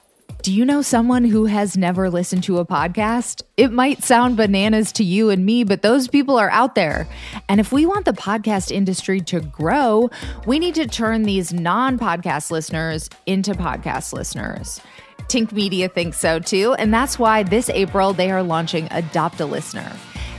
Do 0.43 0.53
you 0.55 0.65
know 0.65 0.81
someone 0.81 1.25
who 1.25 1.45
has 1.45 1.77
never 1.77 2.09
listened 2.09 2.45
to 2.45 2.61
a 2.61 2.65
podcast? 2.65 3.43
It 3.59 3.73
might 3.73 4.03
sound 4.03 4.39
bananas 4.39 4.91
to 4.93 5.05
you 5.05 5.29
and 5.29 5.45
me, 5.45 5.65
but 5.65 5.83
those 5.83 6.09
people 6.09 6.39
are 6.39 6.49
out 6.51 6.75
there. 6.75 7.07
And 7.51 7.61
if 7.61 7.73
we 7.73 7.85
want 7.85 8.07
the 8.07 8.13
podcast 8.13 8.71
industry 8.71 9.21
to 9.23 9.41
grow, 9.41 10.09
we 10.47 10.59
need 10.59 10.77
to 10.77 10.87
turn 10.87 11.25
these 11.25 11.53
non 11.53 11.99
podcast 11.99 12.51
listeners 12.51 13.11
into 13.27 13.53
podcast 13.53 14.15
listeners. 14.15 14.81
Tink 15.25 15.53
Media 15.53 15.91
thinks 15.91 16.19
so 16.19 16.39
too, 16.39 16.73
and 16.75 16.93
that's 16.93 17.19
why 17.19 17.43
this 17.43 17.69
April 17.69 18.15
they 18.15 18.31
are 18.31 18.43
launching 18.43 18.89
Adopt 18.91 19.41
a 19.41 19.47
Listener. 19.47 19.93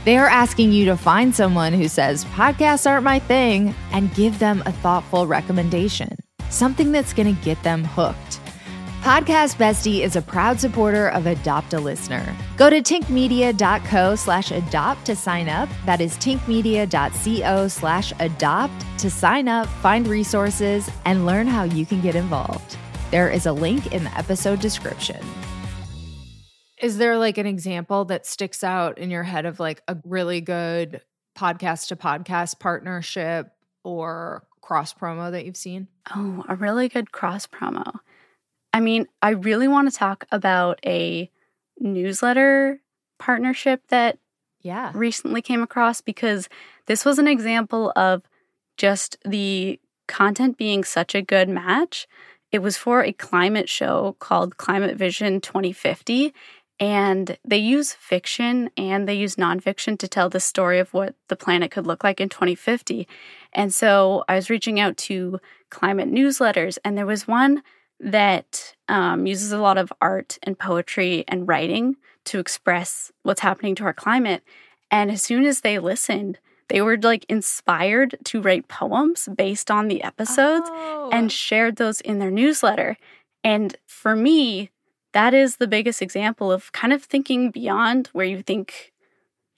They 0.04 0.16
are 0.18 0.26
asking 0.26 0.72
you 0.72 0.84
to 0.86 0.96
find 0.96 1.32
someone 1.32 1.72
who 1.72 1.86
says, 1.86 2.24
Podcasts 2.24 2.90
aren't 2.90 3.04
my 3.04 3.20
thing, 3.20 3.72
and 3.92 4.12
give 4.14 4.40
them 4.40 4.62
a 4.66 4.72
thoughtful 4.72 5.28
recommendation, 5.28 6.16
something 6.50 6.90
that's 6.90 7.12
going 7.12 7.32
to 7.32 7.42
get 7.42 7.62
them 7.62 7.84
hooked. 7.84 8.40
Podcast 9.02 9.56
Bestie 9.56 10.00
is 10.00 10.16
a 10.16 10.22
proud 10.22 10.58
supporter 10.58 11.08
of 11.08 11.26
Adopt 11.26 11.72
a 11.74 11.80
Listener. 11.80 12.36
Go 12.56 12.68
to 12.68 12.80
tinkmedia.co 12.80 14.14
slash 14.16 14.50
adopt 14.50 15.04
to 15.06 15.16
sign 15.16 15.48
up. 15.48 15.68
That 15.86 16.00
is 16.00 16.16
tinkmedia.co 16.18 17.68
slash 17.68 18.12
adopt 18.18 18.98
to 18.98 19.10
sign 19.10 19.48
up, 19.48 19.68
find 19.68 20.06
resources, 20.06 20.88
and 21.04 21.26
learn 21.26 21.46
how 21.46 21.62
you 21.64 21.86
can 21.86 22.00
get 22.00 22.14
involved. 22.16 22.76
There 23.10 23.30
is 23.30 23.46
a 23.46 23.52
link 23.52 23.92
in 23.92 24.04
the 24.04 24.18
episode 24.18 24.60
description. 24.60 25.24
Is 26.82 26.98
there 26.98 27.16
like 27.16 27.38
an 27.38 27.46
example 27.46 28.04
that 28.06 28.26
sticks 28.26 28.64
out 28.64 28.98
in 28.98 29.10
your 29.10 29.22
head 29.22 29.46
of 29.46 29.60
like 29.60 29.82
a 29.88 29.96
really 30.04 30.40
good 30.40 31.00
podcast 31.38 31.86
to 31.88 31.96
podcast 31.96 32.58
partnership 32.58 33.52
or 33.84 34.44
cross 34.60 34.92
promo 34.92 35.30
that 35.30 35.46
you've 35.46 35.56
seen? 35.56 35.86
Oh, 36.14 36.44
a 36.48 36.56
really 36.56 36.88
good 36.88 37.12
cross 37.12 37.46
promo. 37.46 38.00
I 38.72 38.80
mean, 38.80 39.06
I 39.22 39.30
really 39.30 39.68
want 39.68 39.90
to 39.92 39.96
talk 39.96 40.24
about 40.32 40.80
a 40.84 41.30
newsletter 41.78 42.80
partnership 43.18 43.82
that 43.88 44.18
Yeah. 44.60 44.90
recently 44.94 45.40
came 45.42 45.62
across 45.62 46.00
because 46.00 46.48
this 46.86 47.04
was 47.04 47.18
an 47.18 47.28
example 47.28 47.92
of 47.94 48.24
just 48.76 49.16
the 49.24 49.78
content 50.08 50.56
being 50.56 50.82
such 50.82 51.14
a 51.14 51.22
good 51.22 51.48
match. 51.48 52.08
It 52.50 52.60
was 52.60 52.76
for 52.76 53.02
a 53.02 53.12
climate 53.12 53.68
show 53.68 54.16
called 54.18 54.56
Climate 54.56 54.96
Vision 54.96 55.40
2050. 55.40 56.34
And 56.82 57.38
they 57.44 57.58
use 57.58 57.92
fiction 57.92 58.68
and 58.76 59.06
they 59.08 59.14
use 59.14 59.36
nonfiction 59.36 59.96
to 59.98 60.08
tell 60.08 60.28
the 60.28 60.40
story 60.40 60.80
of 60.80 60.92
what 60.92 61.14
the 61.28 61.36
planet 61.36 61.70
could 61.70 61.86
look 61.86 62.02
like 62.02 62.20
in 62.20 62.28
2050. 62.28 63.06
And 63.52 63.72
so 63.72 64.24
I 64.28 64.34
was 64.34 64.50
reaching 64.50 64.80
out 64.80 64.96
to 65.08 65.38
climate 65.70 66.10
newsletters, 66.10 66.78
and 66.84 66.98
there 66.98 67.06
was 67.06 67.28
one 67.28 67.62
that 68.00 68.74
um, 68.88 69.26
uses 69.26 69.52
a 69.52 69.58
lot 69.58 69.78
of 69.78 69.92
art 70.00 70.38
and 70.42 70.58
poetry 70.58 71.24
and 71.28 71.46
writing 71.46 71.94
to 72.24 72.40
express 72.40 73.12
what's 73.22 73.42
happening 73.42 73.76
to 73.76 73.84
our 73.84 73.92
climate. 73.94 74.42
And 74.90 75.08
as 75.08 75.22
soon 75.22 75.44
as 75.44 75.60
they 75.60 75.78
listened, 75.78 76.40
they 76.68 76.80
were 76.82 76.98
like 76.98 77.24
inspired 77.28 78.16
to 78.24 78.42
write 78.42 78.66
poems 78.66 79.28
based 79.36 79.70
on 79.70 79.86
the 79.86 80.02
episodes 80.02 80.68
Oh. 80.72 81.10
and 81.12 81.30
shared 81.30 81.76
those 81.76 82.00
in 82.00 82.18
their 82.18 82.30
newsletter. 82.32 82.96
And 83.44 83.76
for 83.86 84.16
me, 84.16 84.70
that 85.12 85.34
is 85.34 85.56
the 85.56 85.66
biggest 85.66 86.00
example 86.02 86.50
of 86.50 86.72
kind 86.72 86.92
of 86.92 87.02
thinking 87.04 87.50
beyond 87.50 88.08
where 88.12 88.26
you 88.26 88.42
think 88.42 88.92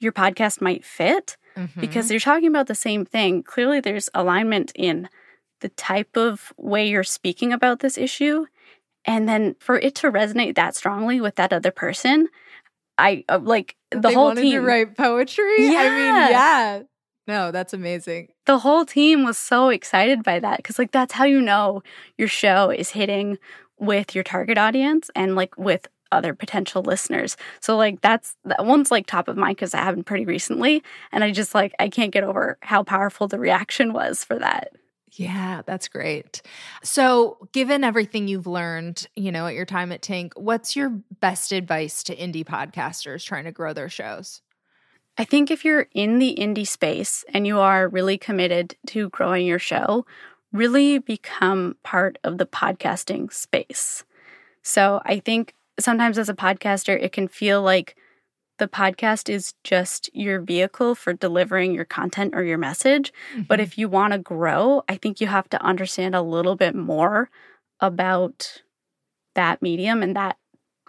your 0.00 0.12
podcast 0.12 0.60
might 0.60 0.84
fit 0.84 1.36
Mhm. 1.56 1.80
because 1.80 2.10
you're 2.10 2.20
talking 2.20 2.48
about 2.48 2.66
the 2.66 2.74
same 2.74 3.04
thing. 3.04 3.42
Clearly, 3.42 3.80
there's 3.80 4.08
alignment 4.14 4.72
in 4.74 5.08
the 5.60 5.68
type 5.70 6.16
of 6.16 6.52
way 6.56 6.88
you're 6.88 7.04
speaking 7.04 7.52
about 7.52 7.78
this 7.80 7.96
issue. 7.96 8.46
And 9.04 9.28
then 9.28 9.54
for 9.60 9.78
it 9.78 9.94
to 9.96 10.10
resonate 10.10 10.56
that 10.56 10.74
strongly 10.74 11.20
with 11.20 11.36
that 11.36 11.52
other 11.52 11.70
person, 11.70 12.28
I 12.98 13.24
uh, 13.28 13.38
like 13.42 13.76
the 13.90 14.00
They 14.00 14.14
whole 14.14 14.24
wanted 14.26 14.42
team. 14.42 14.52
to 14.60 14.66
write 14.66 14.96
poetry. 14.96 15.44
I 15.58 15.68
mean, 15.68 15.70
Yeah. 15.70 16.28
yeah. 16.30 16.82
No, 17.26 17.50
that's 17.52 17.72
amazing. 17.72 18.28
the 18.46 18.58
whole 18.58 18.84
team 18.84 19.24
was 19.24 19.38
so 19.38 19.70
excited 19.70 20.22
by 20.22 20.38
that 20.40 20.58
because 20.58 20.78
like 20.78 20.90
that's 20.92 21.14
how 21.14 21.24
you 21.24 21.40
know 21.40 21.82
your 22.18 22.28
show 22.28 22.68
is 22.70 22.90
hitting 22.90 23.38
with 23.78 24.14
your 24.14 24.24
target 24.24 24.58
audience 24.58 25.10
and 25.14 25.34
like 25.36 25.56
with 25.58 25.88
other 26.12 26.34
potential 26.34 26.82
listeners 26.82 27.36
so 27.60 27.76
like 27.76 28.00
that's 28.00 28.36
that 28.44 28.64
one's 28.64 28.90
like 28.90 29.06
top 29.06 29.26
of 29.26 29.36
mind 29.36 29.56
because 29.56 29.72
that 29.72 29.82
happened 29.82 30.06
pretty 30.06 30.24
recently 30.24 30.82
and 31.10 31.24
i 31.24 31.30
just 31.32 31.54
like 31.54 31.74
i 31.80 31.88
can't 31.88 32.12
get 32.12 32.22
over 32.22 32.56
how 32.62 32.84
powerful 32.84 33.26
the 33.26 33.38
reaction 33.38 33.92
was 33.92 34.22
for 34.22 34.38
that 34.38 34.72
Yeah, 35.12 35.62
that's 35.64 35.88
great. 35.88 36.42
So, 36.82 37.38
given 37.52 37.84
everything 37.84 38.26
you've 38.26 38.48
learned, 38.48 39.06
you 39.14 39.30
know, 39.30 39.46
at 39.46 39.54
your 39.54 39.66
time 39.66 39.92
at 39.92 40.02
Tink, 40.02 40.32
what's 40.36 40.74
your 40.74 40.90
best 41.20 41.52
advice 41.52 42.02
to 42.04 42.16
indie 42.16 42.44
podcasters 42.44 43.24
trying 43.24 43.44
to 43.44 43.52
grow 43.52 43.72
their 43.72 43.88
shows? 43.88 44.42
I 45.16 45.24
think 45.24 45.50
if 45.50 45.64
you're 45.64 45.86
in 45.92 46.18
the 46.18 46.36
indie 46.38 46.66
space 46.66 47.24
and 47.32 47.46
you 47.46 47.60
are 47.60 47.88
really 47.88 48.18
committed 48.18 48.76
to 48.88 49.08
growing 49.10 49.46
your 49.46 49.60
show, 49.60 50.06
really 50.54 50.98
become 50.98 51.76
part 51.82 52.16
of 52.24 52.38
the 52.38 52.46
podcasting 52.46 53.30
space. 53.30 54.04
So 54.62 55.02
I 55.04 55.18
think 55.18 55.52
sometimes 55.78 56.16
as 56.16 56.30
a 56.30 56.34
podcaster, 56.34 56.98
it 56.98 57.12
can 57.12 57.28
feel 57.28 57.60
like 57.60 57.96
the 58.58 58.68
podcast 58.68 59.28
is 59.28 59.54
just 59.64 60.08
your 60.14 60.40
vehicle 60.40 60.94
for 60.94 61.12
delivering 61.12 61.74
your 61.74 61.84
content 61.84 62.34
or 62.36 62.44
your 62.44 62.56
message. 62.56 63.12
But 63.48 63.58
mm-hmm. 63.58 63.64
if 63.64 63.76
you 63.76 63.88
want 63.88 64.12
to 64.12 64.18
grow, 64.18 64.84
I 64.88 64.94
think 64.96 65.20
you 65.20 65.26
have 65.26 65.48
to 65.50 65.62
understand 65.62 66.14
a 66.14 66.22
little 66.22 66.54
bit 66.54 66.76
more 66.76 67.30
about 67.80 68.62
that 69.34 69.60
medium 69.60 70.02
and 70.04 70.14
that 70.14 70.36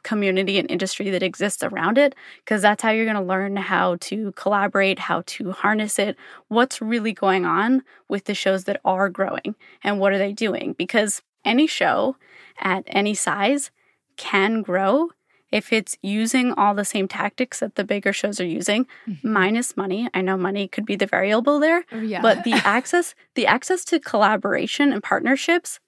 community 0.05 0.57
and 0.57 0.71
industry 0.71 1.09
that 1.09 1.23
exists 1.23 1.63
around 1.63 1.97
it 1.97 2.15
because 2.43 2.61
that's 2.61 2.81
how 2.81 2.91
you're 2.91 3.03
going 3.05 3.17
to 3.17 3.21
learn 3.21 3.57
how 3.57 3.97
to 3.99 4.31
collaborate, 4.33 4.99
how 4.99 5.23
to 5.25 5.51
harness 5.51 5.99
it, 5.99 6.15
what's 6.47 6.81
really 6.81 7.11
going 7.11 7.43
on 7.43 7.83
with 8.07 8.25
the 8.25 8.35
shows 8.35 8.63
that 8.63 8.79
are 8.85 9.09
growing 9.09 9.55
and 9.83 9.99
what 9.99 10.13
are 10.13 10.17
they 10.17 10.31
doing 10.31 10.73
because 10.77 11.21
any 11.43 11.67
show 11.67 12.15
at 12.59 12.83
any 12.87 13.13
size 13.13 13.71
can 14.15 14.61
grow 14.61 15.09
if 15.51 15.71
it's 15.71 15.97
using 16.01 16.51
all 16.53 16.73
the 16.73 16.85
same 16.85 17.07
tactics 17.07 17.59
that 17.59 17.75
the 17.75 17.83
bigger 17.83 18.11
shows 18.13 18.39
are 18.39 18.45
using 18.45 18.85
mm-hmm. 19.07 19.31
minus 19.31 19.77
money. 19.77 20.09
I 20.13 20.21
know 20.21 20.37
money 20.37 20.67
could 20.67 20.85
be 20.85 20.95
the 20.95 21.05
variable 21.05 21.59
there, 21.59 21.85
Oh, 21.91 21.99
yeah. 21.99 22.21
but 22.21 22.43
the 22.43 22.53
access 22.65 23.15
the 23.35 23.47
access 23.47 23.83
to 23.85 23.99
collaboration 23.99 24.91
and 24.93 25.01
partnerships 25.01 25.79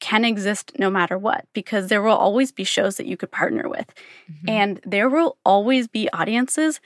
can 0.00 0.24
exist 0.24 0.72
no 0.78 0.90
matter 0.90 1.18
what 1.18 1.46
because 1.52 1.88
there 1.88 2.02
will 2.02 2.16
always 2.16 2.52
be 2.52 2.64
shows 2.64 2.96
that 2.96 3.06
you 3.06 3.16
could 3.16 3.30
partner 3.30 3.68
with. 3.68 3.92
Mhm. 4.30 4.48
and 4.48 4.80
there 4.84 5.08
will 5.08 5.36
always 5.44 5.88
be 5.88 6.08
audiences 6.12 6.80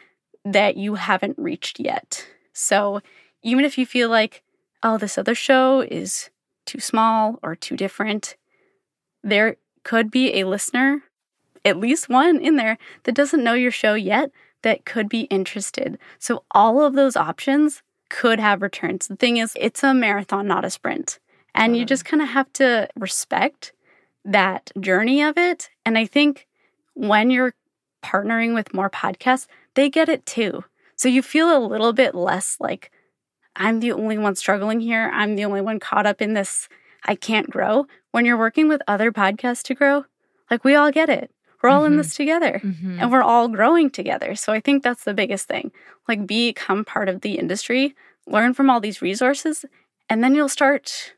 that 0.45 0.77
you 0.77 0.97
haven't 0.97 1.39
reached 1.39 1.79
yet. 1.81 2.27
So 2.53 3.01
even 3.43 3.65
if 3.65 3.79
you 3.79 3.87
feel 3.87 4.09
like 4.09 4.43
oh 4.83 4.99
this 4.99 5.17
other 5.19 5.35
show 5.35 5.81
is 5.81 6.31
too 6.67 6.81
small 6.81 7.39
or 7.43 7.55
too 7.57 7.77
different 7.77 8.37
there 9.23 9.57
could 9.85 10.11
be 10.11 10.35
a 10.35 10.45
listener 10.45 11.03
at 11.65 11.79
least 11.79 12.09
one 12.09 12.41
in 12.41 12.57
there 12.57 12.77
that 13.05 13.15
doesn't 13.15 13.43
know 13.45 13.55
your 13.55 13.71
show 13.71 13.95
yet 13.95 14.31
that 14.63 14.85
could 14.85 15.09
be 15.09 15.23
interested. 15.23 15.99
So 16.19 16.45
all 16.51 16.81
of 16.83 16.95
those 16.95 17.17
options 17.17 17.83
could 18.11 18.39
have 18.41 18.63
returns. 18.63 19.09
The 19.09 19.17
thing 19.17 19.37
is 19.39 19.57
it's 19.61 19.83
a 19.83 19.95
marathon 19.95 20.47
not 20.47 20.65
a 20.65 20.71
sprint 20.71 21.19
and 21.55 21.77
you 21.77 21.85
just 21.85 22.05
kind 22.05 22.23
of 22.23 22.29
have 22.29 22.53
to 22.55 22.89
respect 22.97 23.73
that 24.25 24.71
journey 24.81 25.23
of 25.23 25.37
it. 25.39 25.71
And 25.85 25.97
I 25.99 26.07
think 26.07 26.47
when 26.95 27.31
you're 27.31 27.55
partnering 28.03 28.55
with 28.55 28.75
more 28.75 28.91
podcasts, 28.91 29.47
they 29.75 29.89
get 29.91 30.09
it 30.09 30.25
too. 30.27 30.65
So 30.97 31.09
you 31.09 31.23
feel 31.23 31.57
a 31.57 31.61
little 31.67 31.93
bit 31.93 32.15
less 32.15 32.57
like, 32.61 32.91
I'm 33.57 33.81
the 33.81 33.93
only 33.93 34.19
one 34.19 34.35
struggling 34.37 34.81
here. 34.81 35.11
I'm 35.15 35.37
the 35.37 35.45
only 35.45 35.61
one 35.61 35.79
caught 35.81 36.07
up 36.07 36.21
in 36.23 36.35
this. 36.35 36.69
I 37.05 37.15
can't 37.15 37.51
grow. 37.51 37.87
When 38.13 38.25
you're 38.25 38.39
working 38.39 38.69
with 38.69 38.83
other 38.89 39.13
podcasts 39.13 39.63
to 39.65 39.75
grow, 39.75 40.05
like 40.51 40.65
we 40.65 40.75
all 40.75 40.91
get 40.91 41.09
it. 41.09 41.31
We're 41.63 41.71
all 41.71 41.85
in 41.85 41.95
Mhm. 41.95 41.97
this 41.99 42.15
together 42.15 42.61
Mhm. 42.63 43.01
and 43.01 43.11
we're 43.13 43.23
all 43.23 43.49
growing 43.49 43.91
together. 43.91 44.35
So 44.35 44.53
I 44.53 44.61
think 44.61 44.83
that's 44.83 45.05
the 45.05 45.15
biggest 45.15 45.49
thing. 45.49 45.73
Like 46.09 46.27
become 46.27 46.85
part 46.85 47.09
of 47.09 47.23
the 47.23 47.39
industry, 47.39 47.95
learn 48.27 48.55
from 48.55 48.69
all 48.71 48.81
these 48.81 49.01
resources, 49.03 49.65
and 50.09 50.23
then 50.23 50.35
you'll 50.35 50.49
start 50.49 51.15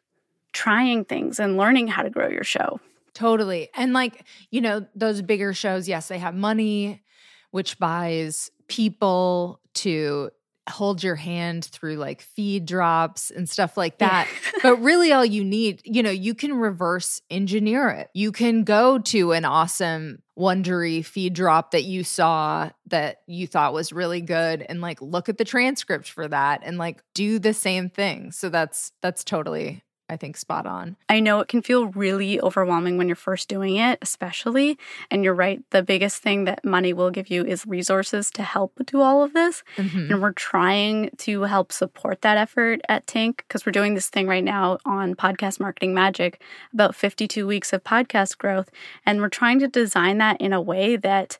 trying 0.56 1.04
things 1.04 1.38
and 1.38 1.58
learning 1.58 1.86
how 1.86 2.02
to 2.02 2.08
grow 2.08 2.28
your 2.28 2.42
show. 2.42 2.80
Totally. 3.12 3.68
And 3.74 3.92
like, 3.92 4.24
you 4.50 4.62
know, 4.62 4.86
those 4.94 5.20
bigger 5.20 5.52
shows, 5.52 5.86
yes, 5.86 6.08
they 6.08 6.18
have 6.18 6.34
money, 6.34 7.02
which 7.50 7.78
buys 7.78 8.50
people 8.66 9.60
to 9.74 10.30
hold 10.68 11.02
your 11.02 11.14
hand 11.14 11.64
through 11.66 11.96
like 11.96 12.20
feed 12.22 12.66
drops 12.66 13.30
and 13.30 13.48
stuff 13.48 13.76
like 13.76 13.98
that. 13.98 14.28
but 14.62 14.76
really, 14.76 15.12
all 15.12 15.24
you 15.24 15.44
need, 15.44 15.82
you 15.84 16.02
know, 16.02 16.10
you 16.10 16.34
can 16.34 16.54
reverse 16.54 17.20
engineer 17.30 17.88
it. 17.90 18.08
You 18.14 18.32
can 18.32 18.64
go 18.64 18.98
to 18.98 19.32
an 19.32 19.44
awesome 19.44 20.22
Wondery 20.38 21.04
feed 21.04 21.34
drop 21.34 21.70
that 21.70 21.84
you 21.84 22.02
saw 22.02 22.70
that 22.88 23.18
you 23.26 23.46
thought 23.46 23.72
was 23.72 23.92
really 23.92 24.20
good 24.20 24.64
and 24.68 24.80
like 24.80 25.00
look 25.00 25.28
at 25.28 25.38
the 25.38 25.44
transcript 25.44 26.08
for 26.08 26.26
that 26.28 26.62
and 26.64 26.78
like 26.78 27.02
do 27.14 27.38
the 27.38 27.54
same 27.54 27.88
thing. 27.88 28.32
So 28.32 28.48
that's 28.48 28.92
that's 29.00 29.22
totally 29.22 29.82
I 30.08 30.16
think 30.16 30.36
spot 30.36 30.66
on. 30.66 30.96
I 31.08 31.18
know 31.18 31.40
it 31.40 31.48
can 31.48 31.62
feel 31.62 31.86
really 31.88 32.40
overwhelming 32.40 32.96
when 32.96 33.08
you're 33.08 33.16
first 33.16 33.48
doing 33.48 33.76
it, 33.76 33.98
especially. 34.02 34.78
And 35.10 35.24
you're 35.24 35.34
right, 35.34 35.60
the 35.70 35.82
biggest 35.82 36.22
thing 36.22 36.44
that 36.44 36.64
money 36.64 36.92
will 36.92 37.10
give 37.10 37.28
you 37.28 37.44
is 37.44 37.66
resources 37.66 38.30
to 38.32 38.42
help 38.44 38.72
do 38.86 39.00
all 39.00 39.24
of 39.24 39.32
this. 39.32 39.64
Mhm. 39.76 40.10
And 40.10 40.22
we're 40.22 40.32
trying 40.32 41.10
to 41.18 41.42
help 41.42 41.72
support 41.72 42.22
that 42.22 42.38
effort 42.38 42.80
at 42.88 43.06
Tink 43.06 43.38
because 43.38 43.66
we're 43.66 43.72
doing 43.72 43.94
this 43.94 44.08
thing 44.08 44.28
right 44.28 44.44
now 44.44 44.78
on 44.84 45.16
Podcast 45.16 45.58
Marketing 45.58 45.92
Magic 45.92 46.40
about 46.72 46.94
52 46.94 47.44
weeks 47.46 47.72
of 47.72 47.82
podcast 47.82 48.38
growth. 48.38 48.70
And 49.04 49.20
we're 49.20 49.28
trying 49.28 49.58
to 49.58 49.68
design 49.68 50.18
that 50.18 50.40
in 50.40 50.52
a 50.52 50.60
way 50.60 50.94
that 50.96 51.38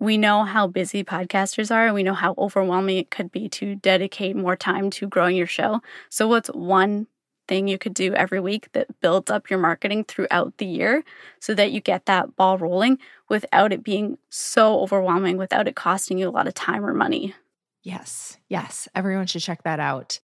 we 0.00 0.18
know 0.18 0.44
how 0.44 0.66
busy 0.66 1.02
podcasters 1.02 1.74
are 1.74 1.86
and 1.86 1.94
we 1.94 2.02
know 2.02 2.12
how 2.14 2.34
overwhelming 2.36 2.98
it 2.98 3.10
could 3.10 3.32
be 3.32 3.48
to 3.48 3.76
dedicate 3.76 4.36
more 4.36 4.56
time 4.56 4.90
to 4.90 5.06
growing 5.06 5.36
your 5.36 5.46
show. 5.46 5.80
So, 6.10 6.28
what's 6.28 6.48
one 6.48 7.06
thing 7.46 7.68
you 7.68 7.78
could 7.78 7.94
do 7.94 8.14
every 8.14 8.40
week 8.40 8.70
that 8.72 9.00
builds 9.00 9.30
up 9.30 9.50
your 9.50 9.58
marketing 9.58 10.04
throughout 10.04 10.56
the 10.58 10.66
year 10.66 11.04
so 11.40 11.54
that 11.54 11.72
you 11.72 11.80
get 11.80 12.06
that 12.06 12.36
ball 12.36 12.58
rolling 12.58 12.98
without 13.28 13.72
it 13.72 13.82
being 13.82 14.18
so 14.30 14.80
overwhelming, 14.80 15.36
without 15.36 15.68
it 15.68 15.76
costing 15.76 16.18
you 16.18 16.28
a 16.28 16.30
lot 16.30 16.46
of 16.46 16.54
time 16.54 16.84
or 16.84 16.94
money? 16.94 17.34
Yes, 17.82 18.38
yes. 18.48 18.88
Everyone 18.94 19.26
should 19.26 19.42
check 19.42 19.62
that 19.64 19.80
out. 19.80 20.20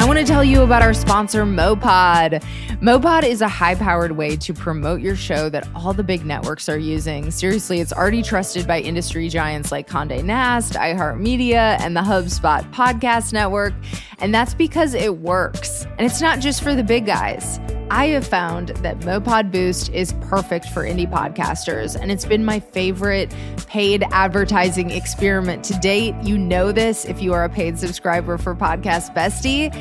I 0.00 0.06
want 0.06 0.18
to 0.18 0.24
tell 0.24 0.42
you 0.42 0.62
about 0.62 0.80
our 0.80 0.94
sponsor, 0.94 1.44
mowPod. 1.44 2.42
mowPod 2.80 3.24
is 3.24 3.42
a 3.42 3.48
high 3.48 3.74
powered 3.74 4.12
way 4.12 4.34
to 4.36 4.54
promote 4.54 5.02
your 5.02 5.14
show 5.14 5.50
that 5.50 5.68
all 5.74 5.92
the 5.92 6.02
big 6.02 6.24
networks 6.24 6.70
are 6.70 6.78
using. 6.78 7.30
Seriously, 7.30 7.80
it's 7.80 7.92
already 7.92 8.22
trusted 8.22 8.66
by 8.66 8.80
industry 8.80 9.28
giants 9.28 9.70
like 9.70 9.86
Conde 9.86 10.24
Nast, 10.24 10.72
iHeartMedia, 10.72 11.78
and 11.80 11.94
the 11.94 12.00
HubSpot 12.00 12.62
Podcast 12.72 13.34
Network. 13.34 13.74
And 14.20 14.34
that's 14.34 14.54
because 14.54 14.94
it 14.94 15.18
works. 15.18 15.86
And 15.98 16.00
it's 16.00 16.20
not 16.20 16.40
just 16.40 16.62
for 16.62 16.74
the 16.74 16.84
big 16.84 17.06
guys. 17.06 17.58
I 17.92 18.06
have 18.10 18.24
found 18.24 18.68
that 18.68 19.00
mowPod 19.00 19.50
Boost 19.50 19.92
is 19.92 20.12
perfect 20.20 20.66
for 20.66 20.84
indie 20.84 21.10
podcasters, 21.10 22.00
and 22.00 22.12
it's 22.12 22.24
been 22.24 22.44
my 22.44 22.60
favorite 22.60 23.34
paid 23.66 24.04
advertising 24.12 24.92
experiment 24.92 25.64
to 25.64 25.74
date. 25.80 26.14
You 26.22 26.38
know 26.38 26.70
this 26.70 27.04
if 27.04 27.20
you 27.20 27.32
are 27.32 27.42
a 27.42 27.48
paid 27.48 27.80
subscriber 27.80 28.38
for 28.38 28.54
Podcast 28.54 29.12
Bestie. 29.12 29.72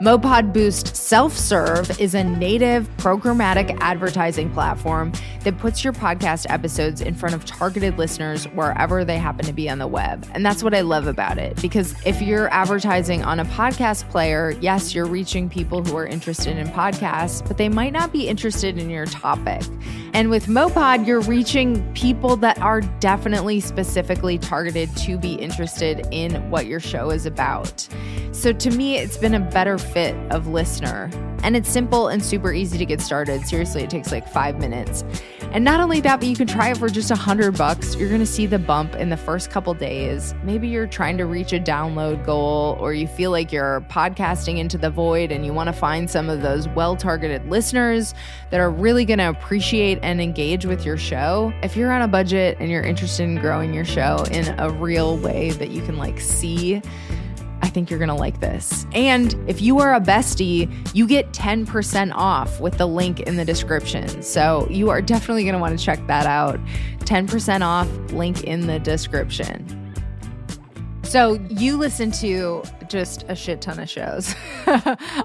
mowPod 0.00 0.54
Boost 0.54 0.96
Self 0.96 1.36
Serve 1.36 2.00
is 2.00 2.14
a 2.14 2.24
native 2.24 2.88
programmatic 2.96 3.76
advertising 3.82 4.50
platform 4.50 5.12
that 5.44 5.58
puts 5.58 5.84
your 5.84 5.92
podcast 5.92 6.46
episodes 6.48 7.02
in 7.02 7.14
front 7.14 7.34
of 7.34 7.44
targeted 7.44 7.98
listeners 7.98 8.46
wherever 8.48 9.04
they 9.04 9.18
happen 9.18 9.44
to 9.44 9.52
be 9.52 9.68
on 9.68 9.78
the 9.78 9.86
web. 9.86 10.26
And 10.32 10.44
that's 10.44 10.62
what 10.62 10.74
I 10.74 10.80
love 10.80 11.06
about 11.06 11.36
it 11.36 11.60
because 11.60 11.94
if 12.06 12.22
you're 12.22 12.48
advertising 12.48 13.24
on 13.24 13.38
a 13.40 13.44
podcast 13.44 14.08
player, 14.08 14.52
yes, 14.62 14.94
you're 14.94 15.06
reaching 15.06 15.50
people 15.50 15.84
who 15.84 15.96
are 15.98 16.06
interested 16.06 16.56
in 16.56 16.66
podcasts, 16.68 17.46
but 17.46 17.57
they 17.58 17.68
might 17.68 17.92
not 17.92 18.12
be 18.12 18.28
interested 18.28 18.78
in 18.78 18.88
your 18.88 19.04
topic. 19.04 19.62
And 20.14 20.30
with 20.30 20.46
mowPod, 20.46 21.06
you're 21.06 21.20
reaching 21.20 21.92
people 21.92 22.36
that 22.36 22.58
are 22.60 22.80
definitely 22.80 23.60
specifically 23.60 24.38
targeted 24.38 24.96
to 24.98 25.18
be 25.18 25.34
interested 25.34 26.06
in 26.10 26.50
what 26.50 26.66
your 26.66 26.80
show 26.80 27.10
is 27.10 27.26
about. 27.26 27.86
So 28.32 28.52
to 28.52 28.70
me, 28.70 28.96
it's 28.96 29.18
been 29.18 29.34
a 29.34 29.40
better 29.40 29.76
fit 29.76 30.14
of 30.30 30.46
listener. 30.46 31.10
And 31.42 31.56
it's 31.56 31.68
simple 31.68 32.08
and 32.08 32.24
super 32.24 32.52
easy 32.52 32.78
to 32.78 32.86
get 32.86 33.00
started. 33.00 33.46
Seriously, 33.46 33.82
it 33.82 33.90
takes 33.90 34.10
like 34.10 34.26
five 34.28 34.58
minutes. 34.58 35.04
And 35.50 35.64
not 35.64 35.80
only 35.80 36.00
that, 36.02 36.20
but 36.20 36.28
you 36.28 36.36
can 36.36 36.46
try 36.46 36.70
it 36.70 36.76
for 36.76 36.90
just 36.90 37.10
a 37.10 37.16
hundred 37.16 37.56
bucks. 37.56 37.96
You're 37.96 38.10
gonna 38.10 38.26
see 38.26 38.44
the 38.44 38.58
bump 38.58 38.94
in 38.94 39.08
the 39.08 39.16
first 39.16 39.50
couple 39.50 39.72
days. 39.72 40.34
Maybe 40.44 40.68
you're 40.68 40.86
trying 40.86 41.16
to 41.18 41.24
reach 41.24 41.54
a 41.54 41.58
download 41.58 42.24
goal, 42.26 42.76
or 42.78 42.92
you 42.92 43.06
feel 43.06 43.30
like 43.30 43.50
you're 43.50 43.80
podcasting 43.90 44.58
into 44.58 44.76
the 44.76 44.90
void 44.90 45.32
and 45.32 45.46
you 45.46 45.54
want 45.54 45.68
to 45.68 45.72
find 45.72 46.10
some 46.10 46.28
of 46.28 46.42
those 46.42 46.68
well-targeted 46.68 47.48
listeners 47.48 48.14
that 48.50 48.60
are 48.60 48.70
really 48.70 49.06
gonna 49.06 49.30
appreciate 49.30 49.98
and 50.02 50.20
engage 50.20 50.66
with 50.66 50.84
your 50.84 50.98
show. 50.98 51.52
If 51.62 51.76
you're 51.76 51.92
on 51.92 52.02
a 52.02 52.08
budget 52.08 52.58
and 52.60 52.70
you're 52.70 52.82
interested 52.82 53.22
in 53.24 53.36
growing 53.36 53.72
your 53.72 53.86
show 53.86 54.24
in 54.30 54.54
a 54.60 54.70
real 54.70 55.16
way 55.16 55.50
that 55.52 55.70
you 55.70 55.80
can 55.80 55.96
like 55.96 56.20
see 56.20 56.82
think 57.78 57.90
you're 57.90 57.98
going 58.00 58.08
to 58.08 58.14
like 58.14 58.40
this. 58.40 58.88
And 58.92 59.36
if 59.48 59.62
you 59.62 59.78
are 59.78 59.94
a 59.94 60.00
bestie, 60.00 60.68
you 60.96 61.06
get 61.06 61.30
10% 61.30 62.12
off 62.12 62.60
with 62.60 62.76
the 62.76 62.86
link 62.86 63.20
in 63.20 63.36
the 63.36 63.44
description. 63.44 64.20
So 64.20 64.66
you 64.68 64.90
are 64.90 65.00
definitely 65.00 65.44
going 65.44 65.52
to 65.52 65.60
want 65.60 65.78
to 65.78 65.84
check 65.84 66.04
that 66.08 66.26
out. 66.26 66.58
10% 67.04 67.60
off, 67.60 67.88
link 68.12 68.42
in 68.42 68.66
the 68.66 68.80
description. 68.80 69.94
So 71.04 71.34
you 71.48 71.76
listen 71.76 72.10
to 72.12 72.64
just 72.88 73.24
a 73.28 73.36
shit 73.36 73.60
ton 73.60 73.78
of 73.78 73.88
shows, 73.88 74.34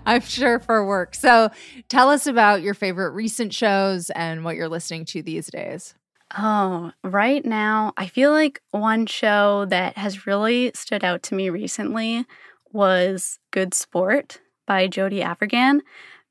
I'm 0.05 0.21
sure, 0.21 0.59
for 0.59 0.85
work. 0.85 1.15
So 1.15 1.49
tell 1.89 2.11
us 2.11 2.27
about 2.27 2.61
your 2.61 2.75
favorite 2.75 3.13
recent 3.13 3.51
shows 3.51 4.11
and 4.11 4.45
what 4.45 4.57
you're 4.57 4.69
listening 4.69 5.05
to 5.05 5.23
these 5.23 5.47
days. 5.47 5.95
Oh, 6.37 6.91
right 7.03 7.43
now, 7.43 7.93
I 7.97 8.07
feel 8.07 8.31
like 8.31 8.61
one 8.71 9.07
show 9.07 9.65
that 9.65 9.97
has 9.97 10.27
really 10.27 10.71
stood 10.75 11.03
out 11.03 11.23
to 11.23 11.35
me 11.35 11.49
recently 11.49 12.25
was 12.73 13.39
Good 13.51 13.73
Sport 13.73 14.41
by 14.65 14.87
Jody 14.87 15.19
Avirgan 15.19 15.81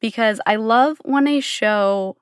because 0.01 0.41
I 0.47 0.57
love 0.57 0.99
when 1.05 1.29
a 1.29 1.41
show, 1.41 2.17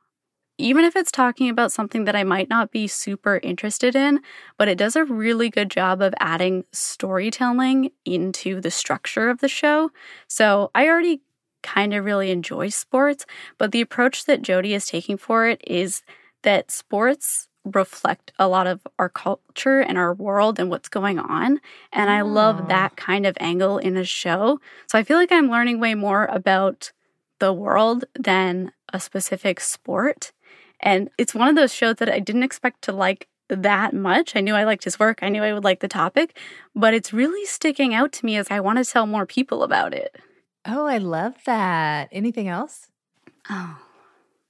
even 0.58 0.84
if 0.84 0.94
it's 0.94 1.10
talking 1.10 1.48
about 1.48 1.72
something 1.72 2.04
that 2.04 2.14
I 2.14 2.24
might 2.24 2.48
not 2.50 2.70
be 2.70 2.86
super 2.86 3.40
interested 3.42 3.96
in, 3.96 4.20
but 4.58 4.68
it 4.68 4.78
does 4.78 4.94
a 4.94 5.04
really 5.04 5.48
good 5.48 5.70
job 5.70 6.02
of 6.02 6.14
adding 6.20 6.64
storytelling 6.72 7.90
into 8.04 8.60
the 8.60 8.70
structure 8.70 9.30
of 9.30 9.40
the 9.40 9.48
show. 9.48 9.90
So 10.28 10.70
I 10.74 10.86
already 10.86 11.22
kind 11.62 11.94
of 11.94 12.04
really 12.04 12.30
enjoy 12.30 12.68
sports, 12.68 13.26
but 13.58 13.72
the 13.72 13.80
approach 13.80 14.24
that 14.26 14.42
Jody 14.42 14.74
is 14.74 14.86
taking 14.86 15.16
for 15.16 15.46
it 15.46 15.60
is 15.66 16.02
that 16.42 16.70
sports 16.70 17.48
reflect 17.64 18.32
a 18.38 18.48
lot 18.48 18.66
of 18.66 18.80
our 18.98 19.08
culture 19.08 19.80
and 19.80 19.98
our 19.98 20.14
world 20.14 20.58
and 20.58 20.70
what's 20.70 20.88
going 20.88 21.18
on. 21.18 21.60
And 21.92 22.10
I 22.10 22.22
love 22.22 22.60
ah. 22.62 22.66
that 22.66 22.96
kind 22.96 23.26
of 23.26 23.36
angle 23.40 23.78
in 23.78 23.96
a 23.96 24.04
show. 24.04 24.60
So 24.86 24.98
I 24.98 25.02
feel 25.02 25.18
like 25.18 25.32
I'm 25.32 25.50
learning 25.50 25.80
way 25.80 25.94
more 25.94 26.24
about 26.26 26.92
the 27.38 27.52
world 27.52 28.04
than 28.18 28.72
a 28.92 29.00
specific 29.00 29.60
sport. 29.60 30.32
And 30.80 31.10
it's 31.18 31.34
one 31.34 31.48
of 31.48 31.56
those 31.56 31.74
shows 31.74 31.96
that 31.96 32.08
I 32.08 32.18
didn't 32.18 32.42
expect 32.42 32.82
to 32.82 32.92
like 32.92 33.28
that 33.48 33.92
much. 33.92 34.36
I 34.36 34.40
knew 34.40 34.54
I 34.54 34.64
liked 34.64 34.84
his 34.84 34.98
work, 34.98 35.18
I 35.22 35.28
knew 35.28 35.42
I 35.42 35.52
would 35.52 35.64
like 35.64 35.80
the 35.80 35.88
topic, 35.88 36.36
but 36.74 36.94
it's 36.94 37.12
really 37.12 37.44
sticking 37.46 37.92
out 37.94 38.12
to 38.12 38.26
me 38.26 38.36
as 38.36 38.50
I 38.50 38.60
want 38.60 38.78
to 38.78 38.90
tell 38.90 39.06
more 39.06 39.26
people 39.26 39.62
about 39.62 39.92
it. 39.92 40.16
Oh, 40.64 40.86
I 40.86 40.98
love 40.98 41.34
that. 41.46 42.08
Anything 42.12 42.48
else? 42.48 42.88
Oh, 43.48 43.78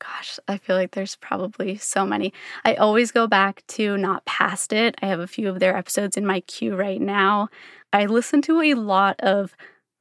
Gosh, 0.01 0.39
I 0.49 0.57
feel 0.57 0.77
like 0.77 0.93
there's 0.93 1.17
probably 1.17 1.77
so 1.77 2.07
many. 2.07 2.33
I 2.65 2.75
always 2.75 3.13
go 3.13 3.27
back 3.27 3.63
to 3.69 3.99
Not 3.99 4.25
Past 4.25 4.73
It. 4.73 4.95
I 5.03 5.07
have 5.07 5.21
a 5.21 5.27
few 5.27 5.49
of 5.49 5.61
their 5.61 5.77
episodes 5.77 6.17
in 6.17 6.27
my 6.27 6.41
queue 6.41 6.75
right 6.75 7.01
now. 7.01 7.49
I 7.93 8.07
listen 8.07 8.41
to 8.43 8.61
a 8.63 8.75
lot 8.75 9.21
of 9.21 9.55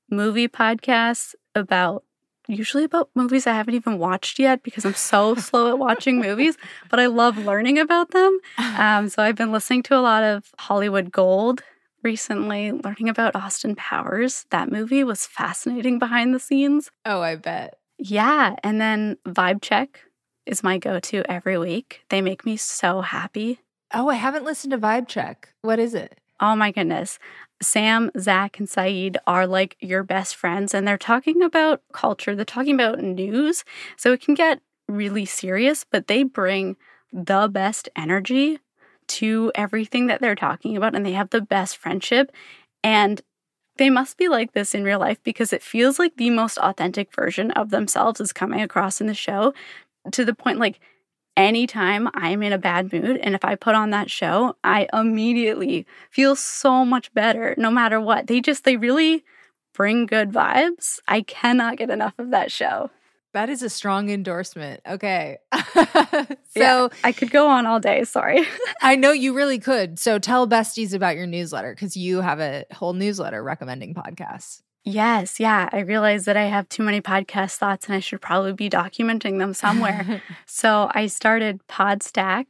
movie 0.09 0.47
podcasts 0.47 1.35
about 1.53 2.03
usually 2.47 2.83
about 2.83 3.09
movies 3.13 3.45
I 3.45 3.53
haven't 3.53 3.75
even 3.75 3.97
watched 3.99 4.39
yet 4.39 4.63
because 4.63 4.85
I'm 4.85 4.95
so 4.95 5.35
slow 5.49 5.69
at 5.69 5.77
watching 5.77 6.19
movies, 6.19 6.57
but 6.89 6.99
I 6.99 7.07
love 7.07 7.37
learning 7.37 7.77
about 7.79 8.11
them. 8.11 8.39
Um, 8.79 9.09
so 9.09 9.21
I've 9.21 9.35
been 9.35 9.51
listening 9.51 9.83
to 9.83 9.97
a 9.97 9.99
lot 9.99 10.23
of 10.23 10.51
Hollywood 10.57 11.11
Gold 11.11 11.63
recently, 12.01 12.71
learning 12.71 13.09
about 13.09 13.35
Austin 13.35 13.75
Powers. 13.75 14.45
That 14.51 14.71
movie 14.71 15.03
was 15.03 15.25
fascinating 15.25 15.99
behind 15.99 16.33
the 16.33 16.39
scenes. 16.39 16.89
Oh, 17.05 17.21
I 17.21 17.35
bet. 17.35 17.78
Yeah. 17.99 18.55
And 18.63 18.79
then 18.79 19.17
Vibe 19.27 19.61
Check 19.61 20.01
is 20.45 20.63
my 20.63 20.77
go 20.77 20.99
to 20.99 21.23
every 21.29 21.57
week. 21.57 22.01
They 22.09 22.21
make 22.21 22.45
me 22.45 22.57
so 22.57 23.01
happy. 23.01 23.59
Oh, 23.93 24.09
I 24.09 24.15
haven't 24.15 24.45
listened 24.45 24.71
to 24.71 24.77
Vibe 24.77 25.07
Check. 25.07 25.49
What 25.61 25.79
is 25.79 25.93
it? 25.93 26.19
Oh 26.39 26.55
my 26.55 26.71
goodness. 26.71 27.19
Sam, 27.61 28.09
Zach, 28.17 28.57
and 28.57 28.69
Saeed 28.69 29.17
are 29.27 29.45
like 29.45 29.75
your 29.81 30.03
best 30.03 30.35
friends, 30.35 30.73
and 30.73 30.87
they're 30.87 30.97
talking 30.97 31.41
about 31.43 31.81
culture. 31.91 32.35
They're 32.35 32.45
talking 32.45 32.75
about 32.75 32.99
news. 32.99 33.65
So 33.97 34.13
it 34.13 34.21
can 34.21 34.33
get 34.33 34.61
really 34.87 35.25
serious, 35.25 35.83
but 35.83 36.07
they 36.07 36.23
bring 36.23 36.77
the 37.11 37.49
best 37.51 37.89
energy 37.95 38.59
to 39.07 39.51
everything 39.55 40.07
that 40.07 40.21
they're 40.21 40.35
talking 40.35 40.77
about, 40.77 40.95
and 40.95 41.05
they 41.05 41.11
have 41.11 41.31
the 41.31 41.41
best 41.41 41.75
friendship. 41.75 42.31
And 42.83 43.21
they 43.79 43.89
must 43.89 44.17
be 44.17 44.27
like 44.27 44.51
this 44.51 44.75
in 44.75 44.83
real 44.83 44.99
life 44.99 45.17
because 45.23 45.53
it 45.53 45.63
feels 45.63 45.97
like 45.97 46.17
the 46.17 46.29
most 46.29 46.57
authentic 46.57 47.15
version 47.15 47.49
of 47.51 47.69
themselves 47.69 48.19
is 48.19 48.33
coming 48.33 48.61
across 48.61 48.99
in 48.99 49.07
the 49.07 49.13
show 49.13 49.53
to 50.11 50.25
the 50.25 50.35
point 50.35 50.59
like 50.59 50.79
anytime 51.37 52.09
I'm 52.13 52.43
in 52.43 52.51
a 52.51 52.57
bad 52.57 52.91
mood 52.91 53.17
and 53.23 53.33
if 53.33 53.45
I 53.45 53.55
put 53.55 53.75
on 53.75 53.91
that 53.91 54.11
show, 54.11 54.57
I 54.63 54.89
immediately 54.91 55.87
feel 56.11 56.35
so 56.35 56.83
much 56.83 57.13
better 57.13 57.55
no 57.57 57.71
matter 57.71 58.01
what. 58.01 58.27
They 58.27 58.41
just, 58.41 58.65
they 58.65 58.75
really 58.75 59.23
bring 59.73 60.05
good 60.05 60.31
vibes. 60.31 60.99
I 61.07 61.21
cannot 61.21 61.77
get 61.77 61.89
enough 61.89 62.13
of 62.19 62.31
that 62.31 62.51
show. 62.51 62.91
That 63.33 63.49
is 63.49 63.61
a 63.61 63.69
strong 63.69 64.09
endorsement. 64.09 64.81
Okay. 64.87 65.37
so 65.53 66.37
yeah, 66.55 66.87
I 67.03 67.11
could 67.11 67.29
go 67.29 67.47
on 67.47 67.67
all 67.67 67.79
day. 67.79 68.03
Sorry. 68.03 68.45
I 68.81 68.95
know 68.95 69.11
you 69.11 69.33
really 69.33 69.59
could. 69.59 69.99
So 69.99 70.17
tell 70.17 70.47
besties 70.47 70.93
about 70.93 71.15
your 71.15 71.27
newsletter 71.27 71.73
because 71.73 71.95
you 71.95 72.21
have 72.21 72.39
a 72.39 72.65
whole 72.71 72.93
newsletter 72.93 73.43
recommending 73.43 73.93
podcasts. 73.93 74.61
Yes. 74.83 75.39
Yeah. 75.39 75.69
I 75.71 75.79
realize 75.79 76.25
that 76.25 76.37
I 76.37 76.45
have 76.45 76.67
too 76.69 76.83
many 76.83 77.01
podcast 77.01 77.57
thoughts 77.57 77.85
and 77.85 77.95
I 77.95 77.99
should 77.99 78.21
probably 78.21 78.53
be 78.53 78.69
documenting 78.69 79.37
them 79.37 79.53
somewhere. 79.53 80.23
so 80.47 80.89
I 80.93 81.05
started 81.07 81.61
Podstack 81.67 82.45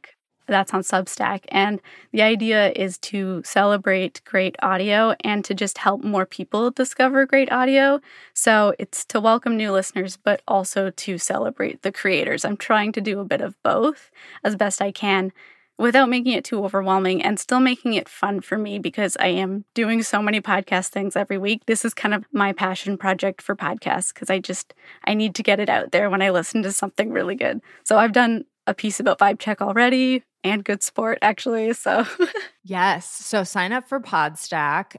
that's 0.50 0.74
on 0.74 0.82
Substack. 0.82 1.44
And 1.48 1.80
the 2.12 2.22
idea 2.22 2.72
is 2.72 2.98
to 2.98 3.42
celebrate 3.44 4.20
great 4.24 4.56
audio 4.62 5.14
and 5.24 5.44
to 5.44 5.54
just 5.54 5.78
help 5.78 6.04
more 6.04 6.26
people 6.26 6.70
discover 6.70 7.26
great 7.26 7.50
audio. 7.50 8.00
So 8.34 8.74
it's 8.78 9.04
to 9.06 9.20
welcome 9.20 9.56
new 9.56 9.72
listeners, 9.72 10.16
but 10.16 10.42
also 10.46 10.90
to 10.90 11.18
celebrate 11.18 11.82
the 11.82 11.92
creators. 11.92 12.44
I'm 12.44 12.56
trying 12.56 12.92
to 12.92 13.00
do 13.00 13.20
a 13.20 13.24
bit 13.24 13.40
of 13.40 13.60
both 13.62 14.10
as 14.44 14.56
best 14.56 14.82
I 14.82 14.92
can 14.92 15.32
without 15.80 16.10
making 16.10 16.34
it 16.34 16.44
too 16.44 16.62
overwhelming 16.62 17.22
and 17.22 17.40
still 17.40 17.58
making 17.58 17.94
it 17.94 18.06
fun 18.06 18.42
for 18.42 18.58
me 18.58 18.78
because 18.78 19.16
I 19.18 19.28
am 19.28 19.64
doing 19.72 20.02
so 20.02 20.20
many 20.20 20.38
podcast 20.38 20.88
things 20.88 21.16
every 21.16 21.38
week. 21.38 21.64
This 21.64 21.86
is 21.86 21.94
kind 21.94 22.12
of 22.12 22.26
my 22.32 22.52
passion 22.52 22.98
project 22.98 23.40
for 23.40 23.56
podcasts 23.56 24.12
because 24.12 24.28
I 24.28 24.40
just 24.40 24.74
I 25.06 25.14
need 25.14 25.34
to 25.36 25.42
get 25.42 25.58
it 25.58 25.70
out 25.70 25.90
there 25.90 26.10
when 26.10 26.20
I 26.20 26.28
listen 26.28 26.62
to 26.64 26.70
something 26.72 27.10
really 27.10 27.34
good. 27.34 27.62
So 27.82 27.96
I've 27.96 28.12
done 28.12 28.44
a 28.66 28.74
piece 28.74 29.00
about 29.00 29.18
Vibe 29.18 29.38
Check 29.38 29.60
already 29.60 30.22
and 30.44 30.64
Good 30.64 30.82
Sport, 30.82 31.18
actually. 31.22 31.72
So, 31.72 32.06
yes. 32.64 33.10
So, 33.10 33.44
sign 33.44 33.72
up 33.72 33.88
for 33.88 34.00
Podstack. 34.00 34.96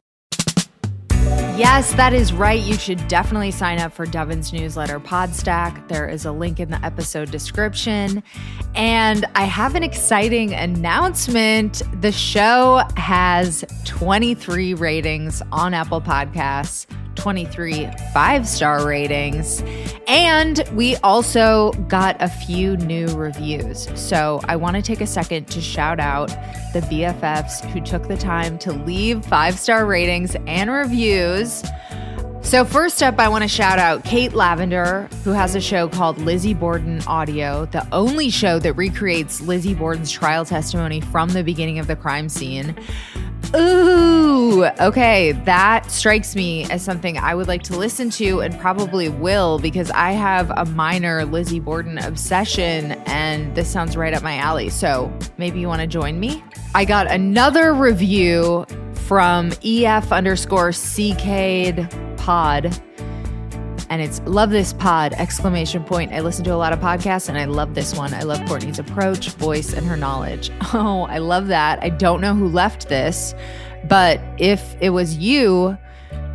Yes, 1.62 1.93
that 1.93 2.12
is 2.12 2.34
right. 2.34 2.60
You 2.60 2.74
should 2.74 3.08
definitely 3.08 3.52
sign 3.52 3.78
up 3.78 3.93
for 3.93 4.08
Devin's 4.08 4.52
newsletter, 4.52 5.00
Podstack. 5.00 5.88
There 5.89 6.10
is 6.10 6.26
a 6.26 6.32
link 6.32 6.60
in 6.60 6.71
the 6.71 6.84
episode 6.84 7.30
description. 7.30 8.24
And 8.74 9.26
I 9.36 9.43
have 9.43 9.76
an 9.76 9.84
exciting 9.84 10.56
announcement. 10.56 11.84
The 12.02 12.12
show 12.12 12.82
has 12.97 13.63
23 13.86 14.74
ratings 14.74 15.43
on 15.52 15.76
Apple 15.76 16.02
Podcasts 16.02 16.88
23 17.15 17.89
five 18.13 18.47
star 18.47 18.88
ratings. 18.88 19.63
And 20.08 20.67
we 20.74 20.95
also 20.97 21.71
got 21.88 22.17
a 22.19 22.28
few 22.28 22.78
new 22.78 23.08
reviews. 23.10 23.88
So 24.00 24.41
I 24.45 24.56
want 24.56 24.76
to 24.76 24.82
take 24.82 25.02
a 25.02 25.08
second 25.08 25.45
to 25.50 25.62
shout 25.62 26.00
out 26.00 26.30
the 26.74 26.82
BFFs 26.82 27.63
who 27.71 27.82
took 27.82 28.08
the 28.08 28.17
time 28.17 28.58
to 28.60 28.71
leave 28.71 29.26
five 29.26 29.60
star 29.60 29.86
ratings 29.86 30.36
and 30.47 30.71
reviews. 30.71 31.51
So, 32.44 32.66
first 32.66 33.02
up, 33.02 33.18
I 33.18 33.30
want 33.30 33.44
to 33.44 33.48
shout 33.48 33.80
out 33.80 34.04
Kate 34.04 34.34
Lavender, 34.34 35.08
who 35.24 35.32
has 35.32 35.56
a 35.56 35.62
show 35.62 35.88
called 35.88 36.18
Lizzie 36.18 36.54
Borden 36.54 37.02
Audio, 37.08 37.66
the 37.68 37.88
only 37.94 38.30
show 38.30 38.60
that 38.60 38.74
recreates 38.74 39.40
Lizzie 39.40 39.74
Borden's 39.74 40.12
trial 40.12 40.44
testimony 40.44 41.00
from 41.00 41.30
the 41.30 41.44
beginning 41.44 41.80
of 41.80 41.88
the 41.88 41.96
crime 41.96 42.28
scene. 42.28 42.76
Ooh, 43.56 44.66
okay. 44.80 45.34
That 45.46 45.92
strikes 45.92 46.36
me 46.36 46.70
as 46.70 46.84
something 46.84 47.18
I 47.18 47.36
would 47.36 47.48
like 47.48 47.64
to 47.64 47.78
listen 47.78 48.10
to 48.12 48.42
and 48.42 48.58
probably 48.60 49.10
will 49.10 49.60
because 49.60 49.92
I 49.92 50.12
have 50.12 50.52
a 50.56 50.66
minor 50.66 51.26
Lizzie 51.26 51.60
Borden 51.60 51.98
obsession 51.98 52.94
and 53.08 53.54
this 53.56 53.70
sounds 53.70 53.98
right 53.98 54.14
up 54.14 54.24
my 54.24 54.38
alley. 54.38 54.70
So 54.70 55.12
maybe 55.38 55.60
you 55.60 55.68
want 55.68 55.82
to 55.82 55.88
join 55.88 56.20
me? 56.20 56.44
I 56.74 56.86
got 56.86 57.08
another 57.08 57.74
review 57.74 58.66
from 59.12 59.52
EF 59.62 60.10
underscore 60.13 60.69
CK'd 60.69 61.86
pod. 62.17 62.67
And 63.89 64.02
it's 64.02 64.21
love 64.21 64.52
this 64.52 64.71
pod 64.71 65.12
exclamation 65.17 65.84
point. 65.84 66.13
I 66.13 66.21
listen 66.21 66.45
to 66.45 66.54
a 66.54 66.56
lot 66.56 66.71
of 66.71 66.80
podcasts 66.80 67.28
and 67.28 67.38
i 67.38 67.43
love 67.43 67.76
this 67.76 67.93
one. 67.93 68.13
I 68.13 68.21
love 68.21 68.39
courtney's 68.47 68.80
approach 68.80 69.32
voice 69.32 69.74
and 69.74 69.86
her 69.86 69.97
knowledge. 69.97 70.50
Oh 70.74 71.08
i 71.10 71.17
love 71.17 71.47
that. 71.47 71.84
I 71.84 71.89
don't 71.89 72.21
know 72.21 72.34
who 72.34 72.47
left 72.47 72.88
this 72.88 73.36
but 73.89 74.21
if 74.38 74.78
it 74.80 74.91
was 74.91 75.17
you 75.17 75.78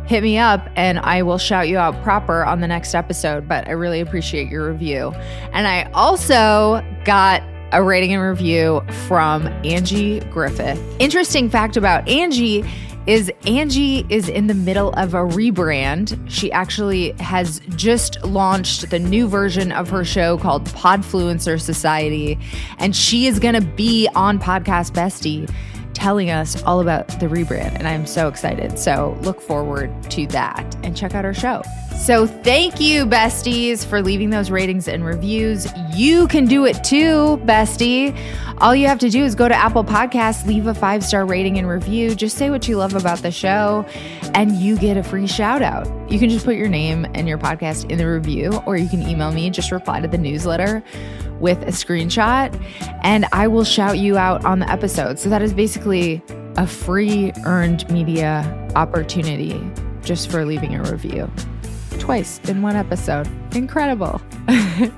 hit 0.05 0.21
me 0.21 0.37
up 0.37 0.69
and 0.75 0.99
i 0.99 1.23
will 1.23 1.39
shout 1.39 1.67
you 1.67 1.79
out 1.79 1.99
proper 2.03 2.45
on 2.45 2.61
the 2.61 2.67
next 2.67 2.93
episode. 2.93 3.47
But 3.47 3.67
i 3.67 3.71
really 3.71 4.01
appreciate 4.01 4.49
your 4.49 4.69
review. 4.71 5.13
And 5.51 5.67
i 5.67 5.89
also 5.95 6.85
got 7.05 7.41
a 7.71 7.83
rating 7.83 8.13
and 8.13 8.23
review 8.23 8.81
from 9.07 9.47
Angie 9.65 10.19
Griffith. 10.21 10.81
Interesting 10.99 11.49
fact 11.49 11.77
about 11.77 12.07
Angie 12.07 12.63
is 13.07 13.31
Angie 13.45 14.05
is 14.09 14.27
in 14.27 14.47
the 14.47 14.53
middle 14.53 14.91
of 14.93 15.13
a 15.13 15.19
rebrand. 15.19 16.19
She 16.29 16.51
actually 16.51 17.11
has 17.19 17.61
just 17.75 18.21
launched 18.25 18.89
the 18.89 18.99
new 18.99 19.29
version 19.29 19.71
of 19.71 19.89
her 19.89 20.03
show 20.03 20.37
called 20.37 20.65
Podfluencer 20.65 21.59
Society, 21.59 22.37
and 22.79 22.93
she 22.95 23.27
is 23.27 23.39
going 23.39 23.55
to 23.55 23.61
be 23.61 24.09
on 24.13 24.39
Podcast 24.39 24.91
Bestie 24.91 25.49
telling 25.97 26.29
us 26.29 26.61
all 26.63 26.79
about 26.79 27.07
the 27.19 27.25
rebrand. 27.25 27.73
And 27.73 27.87
I'm 27.87 28.05
so 28.05 28.27
excited. 28.27 28.77
So 28.77 29.17
look 29.21 29.41
forward 29.41 29.91
to 30.11 30.27
that 30.27 30.75
and 30.83 30.95
check 30.95 31.15
out 31.15 31.25
our 31.25 31.33
show. 31.33 31.63
So 31.97 32.27
thank 32.27 32.79
you, 32.79 33.07
besties, 33.07 33.83
for 33.83 34.03
leaving 34.03 34.29
those 34.29 34.51
ratings 34.51 34.87
and 34.87 35.03
reviews. 35.03 35.67
You 35.95 36.27
can 36.27 36.45
do 36.45 36.65
it 36.65 36.83
too, 36.83 37.41
bestie. 37.43 38.15
All 38.59 38.75
you 38.75 38.87
have 38.87 38.99
to 38.99 39.09
do 39.09 39.23
is 39.23 39.33
go 39.33 39.47
to 39.47 39.55
Apple 39.55 39.83
Podcasts, 39.83 40.45
leave 40.45 40.67
a 40.67 40.75
five 40.75 41.03
star 41.03 41.25
rating 41.25 41.57
and 41.57 41.67
review. 41.67 42.13
Just 42.13 42.37
say 42.37 42.51
what 42.51 42.67
you 42.67 42.77
love 42.77 42.93
about 42.93 43.19
the 43.19 43.31
show, 43.31 43.83
and 44.35 44.55
you 44.55 44.77
get 44.77 44.95
a 44.95 45.03
free 45.03 45.27
shout 45.27 45.63
out. 45.63 45.87
You 46.09 46.19
can 46.19 46.29
just 46.29 46.45
put 46.45 46.55
your 46.55 46.69
name 46.69 47.05
and 47.15 47.27
your 47.27 47.39
podcast 47.39 47.89
in 47.89 47.97
the 47.97 48.07
review, 48.07 48.61
or 48.67 48.77
you 48.77 48.87
can 48.87 49.01
email 49.01 49.31
me, 49.31 49.49
just 49.49 49.71
reply 49.71 49.99
to 49.99 50.07
the 50.07 50.19
newsletter 50.19 50.83
with 51.39 51.61
a 51.63 51.71
screenshot, 51.71 52.53
and 53.03 53.25
I 53.31 53.47
will 53.47 53.63
shout 53.63 53.97
you 53.97 54.17
out 54.17 54.45
on 54.45 54.59
the 54.59 54.69
episode. 54.69 55.19
So 55.19 55.29
that 55.29 55.41
is 55.41 55.53
basically 55.53 56.23
a 56.57 56.65
free 56.65 57.31
earned 57.45 57.89
media 57.89 58.43
opportunity 58.75 59.61
just 60.03 60.29
for 60.31 60.45
leaving 60.45 60.75
a 60.75 60.83
review. 60.83 61.29
Twice 61.99 62.39
in 62.47 62.61
one 62.61 62.75
episode. 62.75 63.27
Incredible. 63.55 64.21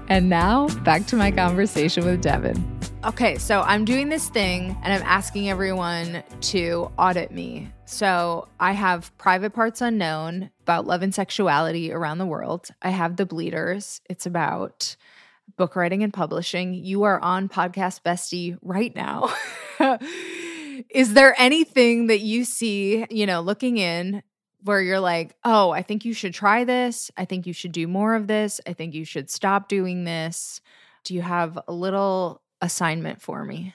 and 0.09 0.29
now 0.29 0.67
back 0.83 1.05
to 1.07 1.15
my 1.15 1.31
conversation 1.31 2.05
with 2.05 2.21
Devin. 2.21 2.79
Okay, 3.05 3.37
so 3.37 3.61
I'm 3.61 3.85
doing 3.85 4.09
this 4.09 4.27
thing 4.27 4.77
and 4.83 4.93
I'm 4.93 5.01
asking 5.03 5.49
everyone 5.49 6.21
to 6.41 6.91
audit 6.97 7.31
me. 7.31 7.71
So 7.85 8.49
I 8.59 8.73
have 8.73 9.17
Private 9.17 9.51
Parts 9.51 9.79
Unknown 9.79 10.51
about 10.63 10.85
love 10.85 11.01
and 11.01 11.15
sexuality 11.15 11.93
around 11.93 12.17
the 12.17 12.25
world. 12.25 12.67
I 12.81 12.89
have 12.89 13.15
The 13.15 13.25
Bleeders. 13.25 14.01
It's 14.09 14.25
about 14.25 14.97
book 15.57 15.75
writing 15.75 16.03
and 16.03 16.13
publishing. 16.13 16.73
You 16.73 17.03
are 17.03 17.19
on 17.19 17.49
Podcast 17.49 18.01
Bestie 18.01 18.57
right 18.61 18.95
now. 18.95 19.33
Is 20.89 21.13
there 21.13 21.35
anything 21.37 22.07
that 22.07 22.21
you 22.21 22.45
see, 22.45 23.05
you 23.09 23.25
know, 23.25 23.41
looking 23.41 23.77
in 23.77 24.23
where 24.63 24.81
you're 24.81 24.99
like, 24.99 25.35
oh, 25.43 25.71
I 25.71 25.81
think 25.81 26.05
you 26.05 26.13
should 26.13 26.33
try 26.33 26.63
this. 26.63 27.11
I 27.17 27.25
think 27.25 27.47
you 27.47 27.53
should 27.53 27.71
do 27.71 27.87
more 27.87 28.15
of 28.15 28.27
this. 28.27 28.59
I 28.67 28.73
think 28.73 28.93
you 28.93 29.05
should 29.05 29.29
stop 29.29 29.67
doing 29.69 30.03
this. 30.03 30.61
Do 31.03 31.13
you 31.13 31.21
have 31.21 31.57
a 31.67 31.73
little 31.73 32.41
assignment 32.61 33.21
for 33.21 33.43
me? 33.43 33.73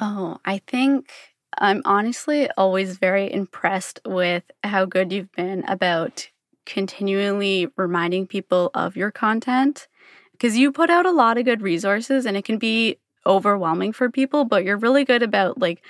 Oh, 0.00 0.38
I 0.44 0.58
think 0.66 1.10
I'm 1.56 1.82
honestly 1.84 2.50
always 2.56 2.98
very 2.98 3.32
impressed 3.32 4.00
with 4.04 4.42
how 4.64 4.86
good 4.86 5.12
you've 5.12 5.32
been 5.32 5.64
about 5.68 6.28
continually 6.66 7.68
reminding 7.76 8.26
people 8.26 8.70
of 8.74 8.96
your 8.96 9.10
content 9.10 9.86
because 10.34 10.56
you 10.58 10.72
put 10.72 10.90
out 10.90 11.06
a 11.06 11.12
lot 11.12 11.38
of 11.38 11.44
good 11.44 11.62
resources 11.62 12.26
and 12.26 12.36
it 12.36 12.44
can 12.44 12.58
be 12.58 12.98
overwhelming 13.26 13.92
for 13.92 14.10
people, 14.10 14.44
but 14.44 14.64
you're 14.64 14.76
really 14.76 15.04
good 15.04 15.22
about 15.22 15.58
like 15.58 15.82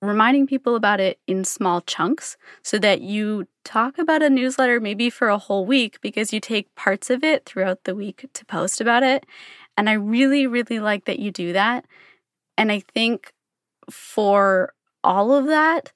reminding 0.00 0.46
people 0.46 0.76
about 0.76 1.00
it 1.00 1.18
in 1.26 1.44
small 1.44 1.80
chunks 1.82 2.36
so 2.62 2.78
that 2.78 3.02
you 3.02 3.46
talk 3.64 3.98
about 3.98 4.22
a 4.22 4.30
newsletter 4.30 4.80
maybe 4.80 5.10
for 5.10 5.28
a 5.28 5.38
whole 5.38 5.66
week 5.66 6.00
because 6.00 6.32
you 6.32 6.40
take 6.40 6.72
parts 6.76 7.10
of 7.10 7.24
it 7.24 7.44
throughout 7.44 7.84
the 7.84 7.94
week 7.94 8.26
to 8.32 8.44
post 8.46 8.80
about 8.80 9.02
it. 9.02 9.26
And 9.76 9.90
I 9.90 9.94
really, 9.94 10.46
really 10.46 10.78
like 10.80 11.04
that 11.06 11.18
you 11.18 11.30
do 11.32 11.52
that. 11.52 11.84
And 12.56 12.72
I 12.72 12.80
think 12.80 13.32
for 13.90 14.72
all 15.04 15.32
of 15.32 15.46
that, 15.46 15.92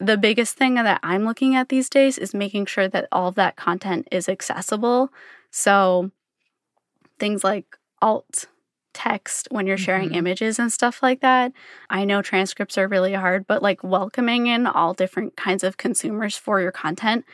the 0.00 0.16
biggest 0.16 0.56
thing 0.56 0.74
that 0.74 1.00
I'm 1.02 1.24
looking 1.24 1.54
at 1.54 1.68
these 1.68 1.88
days 1.88 2.18
is 2.18 2.34
making 2.34 2.66
sure 2.66 2.88
that 2.88 3.08
all 3.12 3.28
of 3.28 3.36
that 3.36 3.56
content 3.56 4.08
is 4.10 4.28
accessible. 4.28 5.10
So 5.50 6.10
things 7.22 7.44
like 7.44 7.78
alt 8.00 8.46
text 8.94 9.46
when 9.52 9.64
you're 9.64 9.78
sharing 9.78 10.08
mm-hmm. 10.08 10.16
images 10.16 10.58
and 10.58 10.72
stuff 10.72 11.04
like 11.04 11.20
that. 11.20 11.52
I 11.88 12.04
know 12.04 12.20
transcripts 12.20 12.76
are 12.76 12.88
really 12.88 13.12
hard, 13.12 13.46
but 13.46 13.62
like 13.62 13.84
welcoming 13.84 14.48
in 14.48 14.66
all 14.66 14.92
different 14.92 15.36
kinds 15.36 15.62
of 15.62 15.76
consumers 15.76 16.36
for 16.36 16.60
your 16.60 16.72
content 16.72 17.24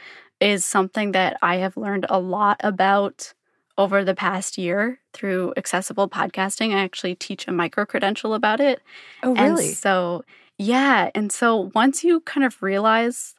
is 0.43 0.63
something 0.63 1.13
that 1.13 1.39
I 1.41 1.57
have 1.57 1.79
learned 1.79 2.05
a 2.11 2.21
lot 2.21 2.61
about 2.63 3.33
over 3.79 4.05
the 4.05 4.15
past 4.15 4.59
year 4.59 5.01
through 5.15 5.55
accessible 5.57 6.07
podcasting. 6.07 6.75
I 6.75 6.81
actually 6.81 7.15
teach 7.15 7.49
a 7.49 7.53
micro 7.53 7.87
credential 7.87 8.35
about 8.35 8.61
it. 8.61 8.83
Oh, 9.23 9.35
really? 9.35 9.69
And 9.69 9.75
so, 9.75 10.23
yeah. 10.59 11.11
And 11.15 11.33
so 11.33 11.71
once 11.75 12.05
you 12.05 12.21
kind 12.21 12.45
of 12.45 12.63
realize 12.63 13.35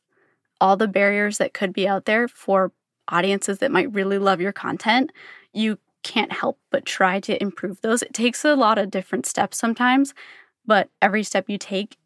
all 0.60 0.78
the 0.78 0.88
barriers 0.88 1.38
that 1.38 1.54
could 1.54 1.74
be 1.74 1.88
out 1.88 2.06
there 2.06 2.28
for 2.28 2.72
audiences 3.08 3.60
that 3.60 3.72
might 3.72 3.94
really 3.94 4.18
love 4.18 4.42
your 4.42 4.52
content, 4.52 5.12
you 5.54 5.78
can't 6.04 6.32
help 6.32 6.60
but 6.72 6.86
try 6.86 7.20
to 7.22 7.42
improve 7.42 7.82
those. 7.82 8.02
It 8.02 8.14
takes 8.14 8.46
a 8.46 8.56
lot 8.56 8.78
of 8.78 8.92
different 8.92 9.26
steps 9.26 9.58
sometimes, 9.58 10.14
but 10.66 10.90
every 11.02 11.24
step 11.24 11.50
you 11.50 11.58
take 11.58 11.98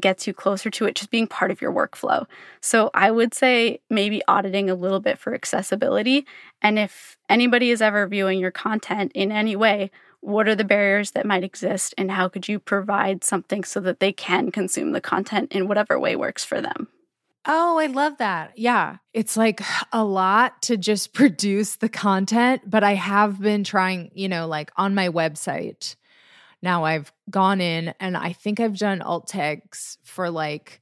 gets 0.00 0.26
you 0.26 0.34
closer 0.34 0.70
to 0.70 0.86
it 0.86 0.96
just 0.96 1.10
being 1.10 1.26
part 1.26 1.50
of 1.50 1.60
your 1.60 1.72
workflow. 1.72 2.26
So 2.60 2.90
I 2.94 3.10
would 3.10 3.32
say 3.32 3.80
maybe 3.88 4.22
auditing 4.26 4.68
a 4.68 4.74
little 4.74 5.00
bit 5.00 5.18
for 5.18 5.34
accessibility. 5.34 6.26
And 6.60 6.78
if 6.78 7.16
anybody 7.28 7.70
is 7.70 7.80
ever 7.80 8.06
viewing 8.08 8.40
your 8.40 8.50
content 8.50 9.12
in 9.14 9.30
any 9.30 9.54
way, 9.54 9.90
what 10.20 10.48
are 10.48 10.56
the 10.56 10.64
barriers 10.64 11.12
that 11.12 11.26
might 11.26 11.44
exist 11.44 11.94
and 11.96 12.10
how 12.10 12.28
could 12.28 12.48
you 12.48 12.58
provide 12.58 13.22
something 13.22 13.62
so 13.62 13.78
that 13.80 14.00
they 14.00 14.12
can 14.12 14.50
consume 14.50 14.92
the 14.92 15.00
content 15.00 15.52
in 15.52 15.68
whatever 15.68 15.98
way 15.98 16.16
works 16.16 16.44
for 16.44 16.60
them? 16.60 16.88
Oh, 17.46 17.78
I 17.78 17.86
love 17.86 18.18
that. 18.18 18.52
Yeah. 18.56 18.96
It's 19.12 19.36
like 19.36 19.60
a 19.92 20.04
lot 20.04 20.62
to 20.62 20.76
just 20.76 21.12
produce 21.14 21.76
the 21.76 21.88
content, 21.88 22.62
but 22.66 22.82
I 22.82 22.94
have 22.94 23.40
been 23.40 23.64
trying, 23.64 24.10
you 24.14 24.28
know, 24.28 24.46
like 24.46 24.70
on 24.76 24.94
my 24.94 25.08
website. 25.08 25.96
Now 26.62 26.84
I've 26.84 27.12
gone 27.28 27.60
in 27.60 27.94
and 28.00 28.16
I 28.16 28.32
think 28.32 28.60
I've 28.60 28.78
done 28.78 29.02
alt 29.02 29.26
tags 29.28 29.98
for 30.02 30.30
like 30.30 30.80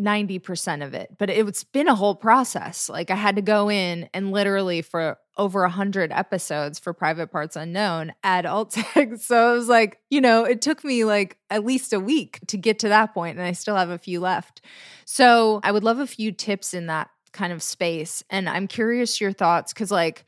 90% 0.00 0.84
of 0.84 0.92
it, 0.92 1.10
but 1.18 1.30
it's 1.30 1.62
been 1.62 1.88
a 1.88 1.94
whole 1.94 2.16
process. 2.16 2.88
Like 2.88 3.10
I 3.10 3.14
had 3.14 3.36
to 3.36 3.42
go 3.42 3.70
in 3.70 4.08
and 4.12 4.32
literally 4.32 4.82
for 4.82 5.18
over 5.36 5.62
100 5.62 6.12
episodes 6.12 6.78
for 6.78 6.92
Private 6.92 7.28
Parts 7.30 7.56
Unknown 7.56 8.12
add 8.22 8.46
alt 8.46 8.72
tags. 8.72 9.24
So 9.34 9.52
it 9.52 9.56
was 9.58 9.68
like, 9.68 10.00
you 10.10 10.20
know, 10.20 10.44
it 10.44 10.62
took 10.62 10.84
me 10.84 11.04
like 11.04 11.38
at 11.50 11.64
least 11.64 11.92
a 11.92 12.00
week 12.00 12.40
to 12.48 12.56
get 12.56 12.80
to 12.80 12.88
that 12.88 13.14
point, 13.14 13.38
and 13.38 13.46
I 13.46 13.52
still 13.52 13.76
have 13.76 13.90
a 13.90 13.98
few 13.98 14.20
left. 14.20 14.60
So 15.04 15.60
I 15.62 15.70
would 15.72 15.84
love 15.84 15.98
a 15.98 16.06
few 16.06 16.32
tips 16.32 16.74
in 16.74 16.86
that 16.86 17.10
kind 17.32 17.52
of 17.52 17.62
space. 17.62 18.22
And 18.30 18.48
I'm 18.48 18.66
curious 18.66 19.20
your 19.20 19.32
thoughts 19.32 19.72
because, 19.72 19.90
like, 19.90 20.24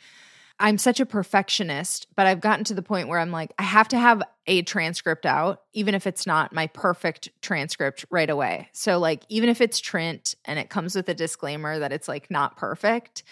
I'm 0.59 0.79
such 0.79 1.01
a 1.01 1.07
perfectionist, 1.07 2.07
but 2.17 2.27
I've 2.27 2.41
gotten 2.41 2.65
to 2.65 2.75
the 2.75 2.83
point 2.83 3.09
where 3.09 3.19
I'm 3.19 3.31
like, 3.31 3.53
I 3.59 3.63
have 3.63 3.89
to 3.89 3.99
have 3.99 4.23
a 4.47 4.63
transcript 4.63 5.27
out, 5.27 5.63
even 5.75 5.95
if 5.95 6.07
it's 6.07 6.27
not 6.27 6.55
my 6.55 6.67
perfect 6.69 7.29
transcript 7.43 8.07
right 8.11 8.31
away. 8.31 8.71
So, 8.73 8.99
like, 8.99 9.25
even 9.29 9.51
if 9.51 9.61
it's 9.61 9.79
Trint 9.79 10.35
and 10.47 10.59
it 10.59 10.71
comes 10.71 10.95
with 10.95 11.09
a 11.11 11.15
disclaimer 11.15 11.79
that 11.79 11.93
it's 11.93 12.09
like 12.09 12.31
not 12.31 12.57
perfect, 12.57 13.23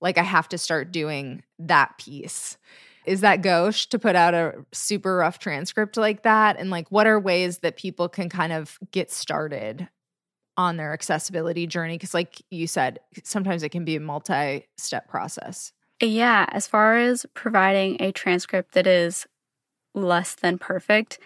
like, 0.00 0.18
I 0.18 0.24
have 0.24 0.48
to 0.48 0.58
start 0.58 0.90
doing 0.90 1.44
that 1.60 1.98
piece. 1.98 2.56
Is 3.04 3.20
that 3.20 3.42
gauche 3.42 3.86
to 3.86 3.98
put 3.98 4.16
out 4.16 4.34
a 4.34 4.64
super 4.72 5.16
rough 5.16 5.38
transcript 5.38 5.96
like 5.96 6.24
that? 6.24 6.58
And 6.58 6.70
like, 6.70 6.90
what 6.90 7.06
are 7.06 7.18
ways 7.18 7.58
that 7.58 7.76
people 7.76 8.08
can 8.08 8.28
kind 8.28 8.52
of 8.52 8.78
get 8.90 9.12
started 9.12 9.88
on 10.56 10.76
their 10.76 10.92
accessibility 10.92 11.68
journey? 11.68 11.94
Because, 11.94 12.14
like 12.14 12.42
you 12.50 12.66
said, 12.66 12.98
sometimes 13.22 13.62
it 13.62 13.68
can 13.68 13.84
be 13.84 13.94
a 13.94 14.00
multi 14.00 14.66
step 14.76 15.08
process. 15.08 15.72
Yeah, 16.04 16.46
as 16.48 16.66
far 16.66 16.96
as 16.96 17.26
providing 17.32 17.96
a 18.02 18.10
transcript 18.10 18.72
that 18.72 18.88
is 18.88 19.24
less 19.94 20.34
than 20.34 20.58
perfect, 20.58 21.20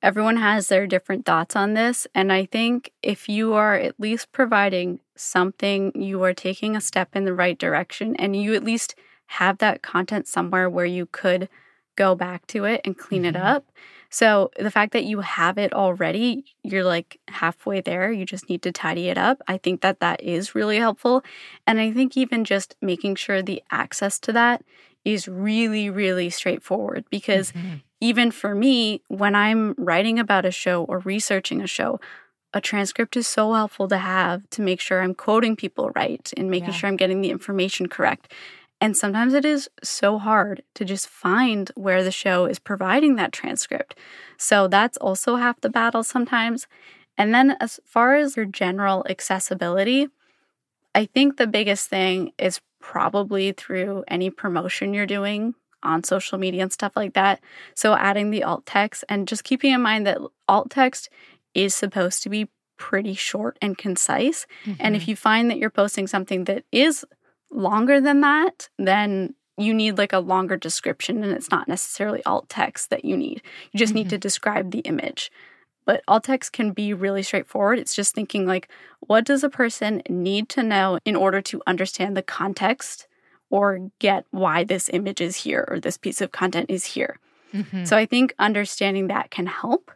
everyone 0.00 0.36
has 0.36 0.68
their 0.68 0.86
different 0.86 1.26
thoughts 1.26 1.56
on 1.56 1.74
this. 1.74 2.06
And 2.14 2.32
I 2.32 2.46
think 2.46 2.92
if 3.02 3.28
you 3.28 3.54
are 3.54 3.74
at 3.74 3.98
least 3.98 4.30
providing 4.30 5.00
something, 5.16 5.90
you 6.00 6.22
are 6.22 6.34
taking 6.34 6.76
a 6.76 6.80
step 6.80 7.16
in 7.16 7.24
the 7.24 7.34
right 7.34 7.58
direction 7.58 8.14
and 8.14 8.40
you 8.40 8.54
at 8.54 8.62
least 8.62 8.94
have 9.26 9.58
that 9.58 9.82
content 9.82 10.28
somewhere 10.28 10.70
where 10.70 10.86
you 10.86 11.06
could 11.06 11.48
go 11.96 12.14
back 12.14 12.46
to 12.46 12.64
it 12.64 12.82
and 12.84 12.96
clean 12.96 13.22
mm-hmm. 13.22 13.34
it 13.34 13.42
up. 13.42 13.72
So 14.10 14.50
the 14.58 14.70
fact 14.70 14.92
that 14.92 15.04
you 15.04 15.20
have 15.20 15.58
it 15.58 15.72
already, 15.72 16.44
you're 16.62 16.84
like 16.84 17.20
halfway 17.28 17.80
there, 17.80 18.10
you 18.10 18.24
just 18.24 18.48
need 18.48 18.62
to 18.62 18.72
tidy 18.72 19.08
it 19.08 19.18
up. 19.18 19.42
I 19.48 19.58
think 19.58 19.80
that 19.80 20.00
that 20.00 20.22
is 20.22 20.54
really 20.54 20.78
helpful. 20.78 21.24
And 21.66 21.80
I 21.80 21.92
think 21.92 22.16
even 22.16 22.44
just 22.44 22.76
making 22.80 23.16
sure 23.16 23.42
the 23.42 23.62
access 23.70 24.18
to 24.20 24.32
that 24.32 24.64
is 25.04 25.28
really, 25.28 25.88
really 25.88 26.30
straightforward 26.30 27.04
because 27.10 27.52
mm-hmm. 27.52 27.76
even 28.00 28.30
for 28.30 28.54
me, 28.54 29.02
when 29.08 29.34
I'm 29.34 29.74
writing 29.78 30.18
about 30.18 30.44
a 30.44 30.50
show 30.50 30.84
or 30.84 30.98
researching 31.00 31.60
a 31.60 31.66
show, 31.66 32.00
a 32.52 32.60
transcript 32.60 33.16
is 33.16 33.26
so 33.26 33.52
helpful 33.52 33.86
to 33.88 33.98
have 33.98 34.48
to 34.50 34.62
make 34.62 34.80
sure 34.80 35.02
I'm 35.02 35.14
quoting 35.14 35.56
people 35.56 35.90
right 35.94 36.32
and 36.36 36.50
making 36.50 36.70
yeah. 36.70 36.74
sure 36.74 36.88
I'm 36.88 36.96
getting 36.96 37.20
the 37.20 37.30
information 37.30 37.88
correct. 37.88 38.32
And 38.80 38.96
sometimes 38.96 39.32
it 39.32 39.44
is 39.44 39.70
so 39.82 40.18
hard 40.18 40.62
to 40.74 40.84
just 40.84 41.08
find 41.08 41.70
where 41.74 42.04
the 42.04 42.10
show 42.10 42.44
is 42.44 42.58
providing 42.58 43.16
that 43.16 43.32
transcript. 43.32 43.96
So 44.36 44.68
that's 44.68 44.98
also 44.98 45.36
half 45.36 45.60
the 45.60 45.70
battle 45.70 46.02
sometimes. 46.02 46.66
And 47.18 47.34
then, 47.34 47.56
as 47.60 47.80
far 47.84 48.14
as 48.16 48.36
your 48.36 48.44
general 48.44 49.06
accessibility, 49.08 50.08
I 50.94 51.06
think 51.06 51.36
the 51.36 51.46
biggest 51.46 51.88
thing 51.88 52.32
is 52.38 52.60
probably 52.80 53.52
through 53.52 54.04
any 54.08 54.28
promotion 54.28 54.92
you're 54.92 55.06
doing 55.06 55.54
on 55.82 56.04
social 56.04 56.36
media 56.36 56.62
and 56.62 56.72
stuff 56.72 56.92
like 56.94 57.14
that. 57.14 57.40
So, 57.74 57.94
adding 57.94 58.30
the 58.30 58.42
alt 58.42 58.66
text 58.66 59.04
and 59.08 59.26
just 59.26 59.44
keeping 59.44 59.72
in 59.72 59.80
mind 59.80 60.06
that 60.06 60.18
alt 60.46 60.70
text 60.70 61.08
is 61.54 61.74
supposed 61.74 62.22
to 62.24 62.28
be 62.28 62.48
pretty 62.76 63.14
short 63.14 63.56
and 63.62 63.78
concise. 63.78 64.46
Mm-hmm. 64.64 64.80
And 64.80 64.94
if 64.94 65.02
mm-hmm. 65.02 65.10
you 65.10 65.16
find 65.16 65.50
that 65.50 65.58
you're 65.58 65.70
posting 65.70 66.06
something 66.06 66.44
that 66.44 66.64
is 66.70 67.06
longer 67.50 68.00
than 68.00 68.20
that, 68.20 68.68
then 68.78 69.34
you 69.58 69.72
need 69.72 69.98
like 69.98 70.12
a 70.12 70.18
longer 70.18 70.56
description 70.56 71.24
and 71.24 71.32
it's 71.32 71.50
not 71.50 71.68
necessarily 71.68 72.22
alt 72.24 72.48
text 72.48 72.90
that 72.90 73.04
you 73.04 73.16
need. 73.16 73.42
You 73.72 73.78
just 73.78 73.90
mm-hmm. 73.90 73.98
need 73.98 74.10
to 74.10 74.18
describe 74.18 74.70
the 74.70 74.80
image. 74.80 75.30
But 75.86 76.02
alt 76.08 76.24
text 76.24 76.52
can 76.52 76.72
be 76.72 76.92
really 76.92 77.22
straightforward. 77.22 77.78
It's 77.78 77.94
just 77.94 78.14
thinking 78.14 78.46
like 78.46 78.68
what 79.00 79.24
does 79.24 79.44
a 79.44 79.48
person 79.48 80.02
need 80.08 80.48
to 80.50 80.62
know 80.62 80.98
in 81.04 81.16
order 81.16 81.40
to 81.42 81.62
understand 81.66 82.16
the 82.16 82.22
context 82.22 83.06
or 83.48 83.90
get 84.00 84.26
why 84.30 84.64
this 84.64 84.90
image 84.92 85.20
is 85.20 85.36
here 85.36 85.64
or 85.68 85.80
this 85.80 85.96
piece 85.96 86.20
of 86.20 86.32
content 86.32 86.68
is 86.68 86.84
here. 86.84 87.18
Mm-hmm. 87.54 87.84
So 87.84 87.96
I 87.96 88.04
think 88.04 88.34
understanding 88.38 89.06
that 89.06 89.30
can 89.30 89.46
help. 89.46 89.90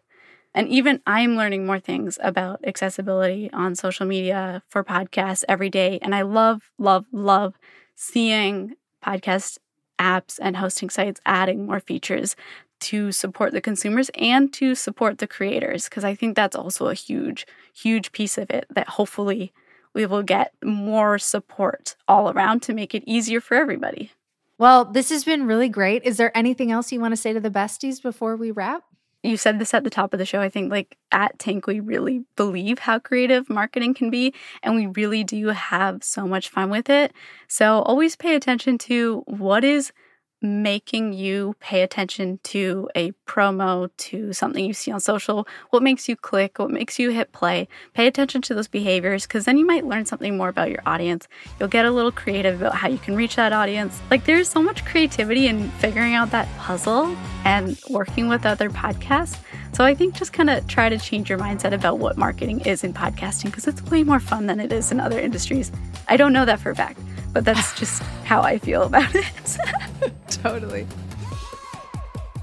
And 0.54 0.68
even 0.68 1.00
I'm 1.06 1.36
learning 1.36 1.66
more 1.66 1.78
things 1.78 2.18
about 2.22 2.60
accessibility 2.64 3.50
on 3.52 3.74
social 3.74 4.06
media 4.06 4.62
for 4.68 4.82
podcasts 4.82 5.44
every 5.48 5.70
day. 5.70 5.98
And 6.02 6.14
I 6.14 6.22
love, 6.22 6.70
love, 6.78 7.06
love 7.12 7.54
seeing 7.94 8.74
podcast 9.04 9.58
apps 9.98 10.38
and 10.40 10.56
hosting 10.56 10.90
sites 10.90 11.20
adding 11.24 11.66
more 11.66 11.80
features 11.80 12.34
to 12.80 13.12
support 13.12 13.52
the 13.52 13.60
consumers 13.60 14.10
and 14.14 14.52
to 14.54 14.74
support 14.74 15.18
the 15.18 15.26
creators. 15.26 15.84
Because 15.84 16.04
I 16.04 16.14
think 16.14 16.34
that's 16.34 16.56
also 16.56 16.88
a 16.88 16.94
huge, 16.94 17.46
huge 17.74 18.10
piece 18.12 18.38
of 18.38 18.50
it 18.50 18.66
that 18.70 18.88
hopefully 18.88 19.52
we 19.94 20.06
will 20.06 20.22
get 20.22 20.54
more 20.64 21.18
support 21.18 21.94
all 22.08 22.30
around 22.30 22.62
to 22.62 22.74
make 22.74 22.94
it 22.94 23.04
easier 23.06 23.40
for 23.40 23.56
everybody. 23.56 24.12
Well, 24.56 24.84
this 24.84 25.10
has 25.10 25.24
been 25.24 25.46
really 25.46 25.68
great. 25.68 26.04
Is 26.04 26.16
there 26.16 26.36
anything 26.36 26.70
else 26.70 26.92
you 26.92 27.00
want 27.00 27.12
to 27.12 27.16
say 27.16 27.32
to 27.32 27.40
the 27.40 27.50
besties 27.50 28.02
before 28.02 28.36
we 28.36 28.50
wrap? 28.50 28.84
You 29.22 29.36
said 29.36 29.58
this 29.58 29.74
at 29.74 29.84
the 29.84 29.90
top 29.90 30.14
of 30.14 30.18
the 30.18 30.24
show. 30.24 30.40
I 30.40 30.48
think 30.48 30.70
like 30.70 30.96
at 31.12 31.38
Tink, 31.38 31.66
we 31.66 31.80
really 31.80 32.24
believe 32.36 32.78
how 32.78 32.98
creative 32.98 33.50
marketing 33.50 33.92
can 33.92 34.10
be, 34.10 34.34
and 34.62 34.74
we 34.74 34.86
really 34.86 35.24
do 35.24 35.48
have 35.48 36.02
so 36.02 36.26
much 36.26 36.48
fun 36.48 36.70
with 36.70 36.88
it. 36.88 37.12
So 37.46 37.80
always 37.82 38.16
pay 38.16 38.34
attention 38.34 38.78
to 38.78 39.22
what 39.26 39.62
is 39.62 39.92
making 40.42 41.12
you 41.12 41.54
pay 41.60 41.82
attention 41.82 42.38
to 42.42 42.88
a 42.94 43.12
promo, 43.26 43.90
to 43.96 44.32
something 44.32 44.64
you 44.64 44.72
see 44.72 44.90
on 44.90 45.00
social, 45.00 45.46
what 45.70 45.82
makes 45.82 46.08
you 46.08 46.16
click, 46.16 46.58
what 46.58 46.70
makes 46.70 46.98
you 46.98 47.10
hit 47.10 47.32
play. 47.32 47.68
Pay 47.94 48.06
attention 48.06 48.40
to 48.42 48.54
those 48.54 48.68
behaviors 48.68 49.26
because 49.26 49.44
then 49.44 49.58
you 49.58 49.66
might 49.66 49.84
learn 49.84 50.06
something 50.06 50.36
more 50.36 50.48
about 50.48 50.70
your 50.70 50.82
audience. 50.86 51.28
You'll 51.58 51.68
get 51.68 51.84
a 51.84 51.90
little 51.90 52.12
creative 52.12 52.60
about 52.60 52.74
how 52.74 52.88
you 52.88 52.98
can 52.98 53.16
reach 53.16 53.36
that 53.36 53.52
audience. 53.52 54.00
Like 54.10 54.24
there's 54.24 54.48
so 54.48 54.62
much 54.62 54.84
creativity 54.84 55.46
in 55.46 55.70
figuring 55.72 56.14
out 56.14 56.30
that 56.30 56.48
puzzle 56.56 57.14
and 57.44 57.78
working 57.90 58.28
with 58.28 58.46
other 58.46 58.70
podcasts. 58.70 59.38
So 59.72 59.84
I 59.84 59.94
think 59.94 60.14
just 60.14 60.32
kind 60.32 60.50
of 60.50 60.66
try 60.66 60.88
to 60.88 60.98
change 60.98 61.30
your 61.30 61.38
mindset 61.38 61.72
about 61.72 61.98
what 61.98 62.16
marketing 62.16 62.60
is 62.60 62.82
in 62.82 62.92
podcasting 62.92 63.46
because 63.46 63.68
it's 63.68 63.82
way 63.84 64.02
more 64.02 64.20
fun 64.20 64.46
than 64.46 64.58
it 64.58 64.72
is 64.72 64.90
in 64.90 65.00
other 65.00 65.20
industries. 65.20 65.70
I 66.08 66.16
don't 66.16 66.32
know 66.32 66.44
that 66.44 66.60
for 66.60 66.70
a 66.70 66.76
fact 66.76 66.98
but 67.32 67.44
that's 67.44 67.78
just 67.78 68.02
how 68.24 68.42
I 68.42 68.58
feel 68.58 68.82
about 68.82 69.14
it. 69.14 69.58
totally. 70.28 70.86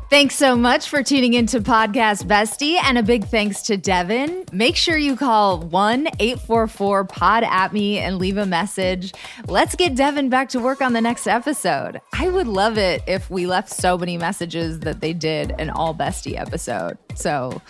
Thanks 0.10 0.36
so 0.36 0.56
much 0.56 0.88
for 0.88 1.04
tuning 1.04 1.34
into 1.34 1.60
Podcast 1.60 2.24
Bestie, 2.24 2.78
and 2.82 2.98
a 2.98 3.04
big 3.04 3.26
thanks 3.26 3.62
to 3.64 3.76
Devin. 3.76 4.46
Make 4.54 4.78
sure 4.78 4.96
you 4.96 5.18
call 5.18 5.60
1 5.60 6.08
844 6.20 7.04
Pod 7.04 7.44
at 7.44 7.74
me 7.74 8.00
and 8.00 8.18
leave 8.18 8.38
a 8.38 8.46
message. 8.46 9.14
Let's 9.50 9.76
get 9.76 9.96
Devin 9.96 10.30
back 10.30 10.48
to 10.50 10.62
work 10.62 10.82
on 10.82 10.94
the 10.94 11.02
next 11.02 11.28
episode. 11.28 12.00
I 12.14 12.30
would 12.30 12.48
love 12.48 12.78
it 12.78 13.04
if 13.06 13.30
we 13.30 13.48
left 13.48 13.70
so 13.70 13.98
many 13.98 14.18
messages 14.18 14.80
that 14.80 15.02
they 15.02 15.12
did 15.12 15.54
an 15.60 15.70
all 15.70 15.94
bestie 15.94 16.40
episode. 16.40 16.98
So 17.16 17.62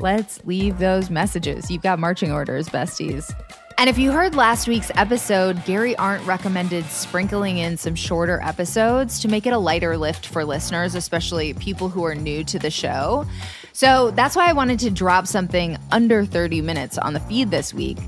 let's 0.00 0.42
leave 0.46 0.78
those 0.78 1.10
messages. 1.10 1.70
You've 1.70 1.82
got 1.82 1.98
marching 1.98 2.32
orders, 2.32 2.70
besties. 2.70 3.30
And 3.78 3.88
if 3.88 3.98
you 3.98 4.12
heard 4.12 4.34
last 4.34 4.68
week's 4.68 4.90
episode, 4.94 5.64
Gary 5.64 5.96
Arndt 5.96 6.26
recommended 6.26 6.84
sprinkling 6.86 7.58
in 7.58 7.76
some 7.76 7.94
shorter 7.94 8.40
episodes 8.42 9.20
to 9.20 9.28
make 9.28 9.46
it 9.46 9.52
a 9.52 9.58
lighter 9.58 9.96
lift 9.96 10.26
for 10.26 10.44
listeners, 10.44 10.94
especially 10.94 11.54
people 11.54 11.88
who 11.88 12.04
are 12.04 12.14
new 12.14 12.44
to 12.44 12.58
the 12.58 12.70
show. 12.70 13.26
So 13.72 14.10
that's 14.10 14.36
why 14.36 14.48
I 14.48 14.52
wanted 14.52 14.78
to 14.80 14.90
drop 14.90 15.26
something 15.26 15.78
under 15.90 16.24
30 16.24 16.60
minutes 16.60 16.98
on 16.98 17.14
the 17.14 17.20
feed 17.20 17.50
this 17.50 17.72
week. 17.72 17.98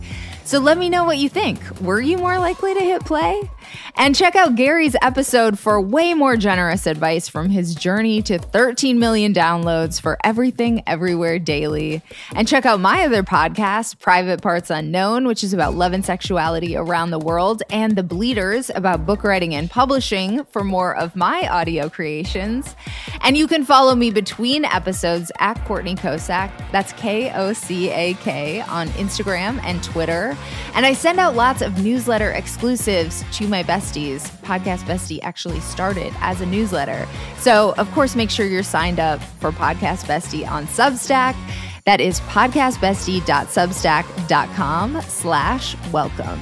So 0.46 0.58
let 0.58 0.76
me 0.76 0.90
know 0.90 1.04
what 1.04 1.16
you 1.16 1.30
think. 1.30 1.58
Were 1.80 2.00
you 2.00 2.18
more 2.18 2.38
likely 2.38 2.74
to 2.74 2.80
hit 2.80 3.04
play? 3.04 3.50
And 3.96 4.14
check 4.14 4.36
out 4.36 4.56
Gary's 4.56 4.94
episode 5.00 5.58
for 5.58 5.80
way 5.80 6.12
more 6.12 6.36
generous 6.36 6.86
advice 6.86 7.28
from 7.28 7.48
his 7.48 7.74
journey 7.74 8.20
to 8.22 8.38
13 8.38 8.98
million 8.98 9.32
downloads 9.32 10.00
for 10.00 10.18
Everything 10.22 10.82
Everywhere 10.86 11.38
Daily. 11.38 12.02
And 12.34 12.46
check 12.46 12.66
out 12.66 12.80
my 12.80 13.04
other 13.04 13.22
podcast, 13.22 14.00
Private 14.00 14.42
Parts 14.42 14.68
Unknown, 14.68 15.26
which 15.26 15.42
is 15.42 15.54
about 15.54 15.74
love 15.74 15.92
and 15.92 16.04
sexuality 16.04 16.76
around 16.76 17.10
the 17.10 17.18
world, 17.18 17.62
and 17.70 17.96
The 17.96 18.02
Bleeders 18.02 18.70
about 18.74 19.06
book 19.06 19.24
writing 19.24 19.54
and 19.54 19.70
publishing 19.70 20.44
for 20.46 20.62
more 20.62 20.94
of 20.94 21.16
my 21.16 21.48
audio 21.48 21.88
creations. 21.88 22.76
And 23.22 23.36
you 23.36 23.46
can 23.46 23.64
follow 23.64 23.94
me 23.94 24.10
between 24.10 24.64
episodes 24.66 25.32
at 25.38 25.54
Courtney 25.64 25.94
Kocak. 25.94 26.50
That's 26.70 26.92
K 26.94 27.32
O 27.32 27.52
C 27.52 27.90
A 27.90 28.14
K 28.14 28.60
on 28.62 28.88
Instagram 28.88 29.62
and 29.64 29.82
Twitter. 29.82 30.33
And 30.74 30.86
I 30.86 30.92
send 30.92 31.20
out 31.20 31.34
lots 31.34 31.62
of 31.62 31.82
newsletter 31.82 32.30
exclusives 32.30 33.24
to 33.32 33.48
my 33.48 33.62
besties. 33.62 34.30
Podcast 34.42 34.84
Bestie 34.84 35.20
actually 35.22 35.60
started 35.60 36.12
as 36.20 36.40
a 36.40 36.46
newsletter. 36.46 37.06
So, 37.38 37.74
of 37.76 37.90
course, 37.92 38.16
make 38.16 38.30
sure 38.30 38.46
you're 38.46 38.62
signed 38.62 39.00
up 39.00 39.22
for 39.40 39.52
Podcast 39.52 40.06
Bestie 40.06 40.50
on 40.50 40.66
Substack. 40.66 41.36
That 41.84 42.00
is 42.00 42.20
podcastbestie.substack.com 42.20 45.00
slash 45.02 45.76
welcome. 45.92 46.40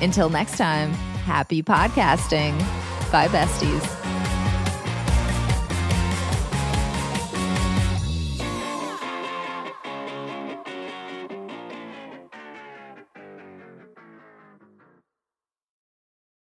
Until 0.00 0.30
next 0.30 0.56
time, 0.56 0.92
happy 1.24 1.62
podcasting. 1.62 2.58
Bye, 3.12 3.28
besties. 3.28 3.97